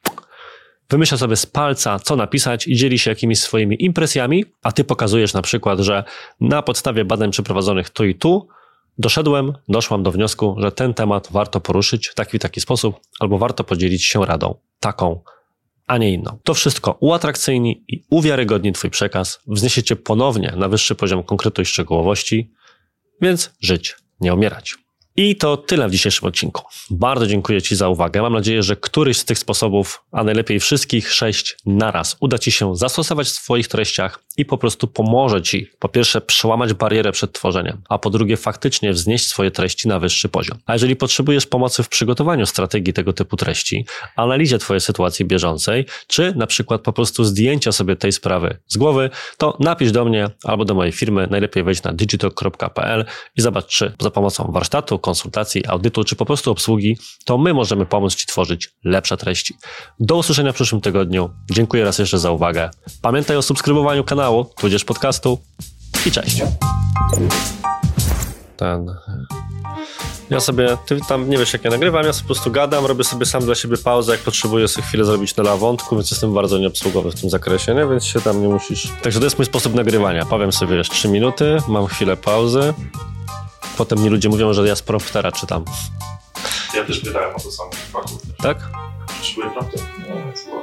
wymyśla 0.90 1.18
sobie 1.18 1.36
z 1.36 1.46
palca, 1.46 2.00
co 2.00 2.16
napisać 2.16 2.68
i 2.68 2.76
dzieli 2.76 3.00
się 3.00 3.12
jakimiś 3.12 3.42
swoimi 3.42 3.84
impresjami, 3.84 4.46
a 4.64 4.72
ty 4.72 4.84
pokazujesz 4.84 5.34
na 5.34 5.42
przykład, 5.42 5.80
że 5.80 6.04
na 6.42 6.62
podstawie 6.62 7.06
badań 7.06 7.32
przeprowadzonych 7.32 7.90
tu 7.90 8.06
i 8.06 8.16
tu 8.16 8.48
doszedłem, 8.98 9.54
doszłam 9.70 10.04
do 10.04 10.12
wniosku, 10.12 10.56
że 10.60 10.72
ten 10.72 10.94
temat 10.94 11.28
warto 11.32 11.62
poruszyć 11.62 12.08
w 12.08 12.16
taki 12.16 12.40
taki 12.40 12.62
sposób, 12.62 13.00
albo 13.20 13.38
warto 13.38 13.64
podzielić 13.64 14.06
się 14.06 14.26
radą 14.26 14.60
taką, 14.80 15.22
a 15.88 15.98
nie 15.98 16.14
inną. 16.14 16.40
To 16.44 16.54
wszystko 16.54 16.98
uatrakcyjni 17.00 17.86
i 17.88 18.06
uwiarygodni 18.10 18.74
Twój 18.74 18.90
przekaz, 18.90 19.40
wzniesiecie 19.48 19.96
ponownie 19.96 20.54
na 20.58 20.70
wyższy 20.70 20.96
poziom 20.96 21.24
konkretu 21.24 21.62
i 21.62 21.66
szczegółowości, 21.66 22.52
więc 23.22 23.54
żyć, 23.62 23.96
nie 24.20 24.34
umierać. 24.34 24.87
I 25.20 25.36
to 25.36 25.58
tyle 25.58 25.88
w 25.88 25.92
dzisiejszym 25.92 26.28
odcinku. 26.28 26.64
Bardzo 26.90 27.28
dziękuję 27.28 27.62
Ci 27.62 27.76
za 27.76 27.90
uwagę. 27.90 28.22
Mam 28.22 28.34
nadzieję, 28.34 28.64
że 28.64 28.76
któryś 28.76 29.18
z 29.18 29.26
tych 29.26 29.40
sposobów, 29.40 30.04
a 30.12 30.24
najlepiej 30.24 30.60
wszystkich 30.60 31.14
sześć 31.14 31.58
naraz, 31.66 32.18
uda 32.20 32.38
Ci 32.38 32.52
się 32.52 32.76
zastosować 32.76 33.28
w 33.28 33.32
swoich 33.32 33.68
treściach 33.68 34.27
i 34.38 34.46
po 34.46 34.58
prostu 34.58 34.88
pomoże 34.88 35.42
Ci, 35.42 35.72
po 35.80 35.90
pierwsze, 35.90 36.22
przełamać 36.22 36.74
barierę 36.74 37.12
przed 37.12 37.32
tworzeniem, 37.32 37.82
a 37.90 37.98
po 37.98 38.10
drugie, 38.10 38.38
faktycznie 38.38 38.94
wznieść 38.94 39.28
swoje 39.28 39.52
treści 39.52 39.88
na 39.88 40.00
wyższy 40.00 40.30
poziom. 40.30 40.58
A 40.66 40.74
jeżeli 40.74 40.96
potrzebujesz 40.96 41.46
pomocy 41.46 41.84
w 41.84 41.90
przygotowaniu 41.90 42.46
strategii 42.46 42.94
tego 42.94 43.14
typu 43.14 43.38
treści, 43.38 43.86
analizie 44.16 44.58
Twojej 44.58 44.82
sytuacji 44.82 45.26
bieżącej, 45.26 45.86
czy 46.08 46.34
na 46.36 46.48
przykład 46.48 46.82
po 46.82 46.94
prostu 46.94 47.24
zdjęcia 47.24 47.72
sobie 47.72 47.96
tej 47.96 48.12
sprawy 48.12 48.58
z 48.68 48.78
głowy, 48.78 49.10
to 49.38 49.58
napisz 49.60 49.92
do 49.92 50.06
mnie 50.06 50.30
albo 50.44 50.66
do 50.66 50.76
mojej 50.76 50.92
firmy. 50.92 51.28
Najlepiej 51.32 51.64
wejdź 51.64 51.84
na 51.84 51.94
digital.pl 51.94 53.06
i 53.38 53.42
zobacz, 53.42 53.66
czy 53.66 53.94
za 54.00 54.12
pomocą 54.12 54.52
warsztatu, 54.52 55.00
konsultacji, 55.00 55.68
audytu, 55.68 56.04
czy 56.04 56.16
po 56.16 56.26
prostu 56.26 56.52
obsługi, 56.52 56.98
to 57.26 57.38
my 57.38 57.54
możemy 57.54 57.86
pomóc 57.86 58.16
Ci 58.16 58.28
tworzyć 58.28 58.70
lepsze 58.84 59.18
treści. 59.18 59.54
Do 60.00 60.18
usłyszenia 60.18 60.52
w 60.52 60.56
przyszłym 60.56 60.82
tygodniu. 60.82 61.30
Dziękuję 61.52 61.84
raz 61.84 62.00
jeszcze 62.00 62.20
za 62.20 62.32
uwagę. 62.32 62.70
Pamiętaj 63.02 63.38
o 63.38 63.42
subskrybowaniu 63.42 64.04
kanału, 64.04 64.27
tudzież 64.56 64.86
podcastu 64.86 65.40
i 66.06 66.12
cześć. 66.12 66.44
Ten... 68.58 68.96
Ja 70.30 70.40
sobie, 70.40 70.78
ty 70.86 71.00
tam 71.10 71.30
nie 71.30 71.38
wiesz 71.38 71.54
jak 71.54 71.64
ja 71.64 71.70
nagrywam, 71.70 72.06
ja 72.06 72.14
po 72.14 72.26
prostu 72.26 72.52
gadam, 72.52 72.86
robię 72.86 73.04
sobie 73.04 73.26
sam 73.26 73.46
dla 73.46 73.56
siebie 73.56 73.78
pauzę, 73.78 74.12
jak 74.12 74.22
potrzebuję 74.22 74.68
sobie 74.68 74.88
chwilę 74.88 75.06
zrobić 75.06 75.36
na 75.36 75.58
wątku, 75.58 75.96
więc 75.96 76.12
jestem 76.12 76.34
bardzo 76.34 76.58
nieobsługowy 76.58 77.12
w 77.12 77.22
tym 77.22 77.30
zakresie, 77.30 77.76
nie? 77.76 77.88
Więc 77.88 78.06
się 78.06 78.22
tam 78.22 78.42
nie 78.42 78.48
musisz... 78.48 78.92
Także 79.04 79.20
to 79.20 79.26
jest 79.26 79.38
mój 79.38 79.46
sposób 79.46 79.74
nagrywania. 79.74 80.26
Powiem 80.26 80.52
sobie, 80.52 80.78
wiesz, 80.78 80.90
3 80.90 81.10
minuty, 81.10 81.58
mam 81.68 81.88
chwilę 81.88 82.18
pauzy, 82.18 82.74
potem 83.78 84.00
mi 84.00 84.10
ludzie 84.10 84.30
mówią, 84.30 84.54
że 84.54 84.68
ja 84.68 84.76
z 84.76 84.82
promptera 84.82 85.32
czytam. 85.32 85.66
Ja 86.76 86.86
też 86.86 87.00
pytałem 87.00 87.36
o 87.36 87.40
to 87.40 87.52
samo. 87.52 87.70
Tak? 88.38 88.58
Potrzebuję 89.08 89.50
prompter? 89.52 89.82
No, 90.10 90.57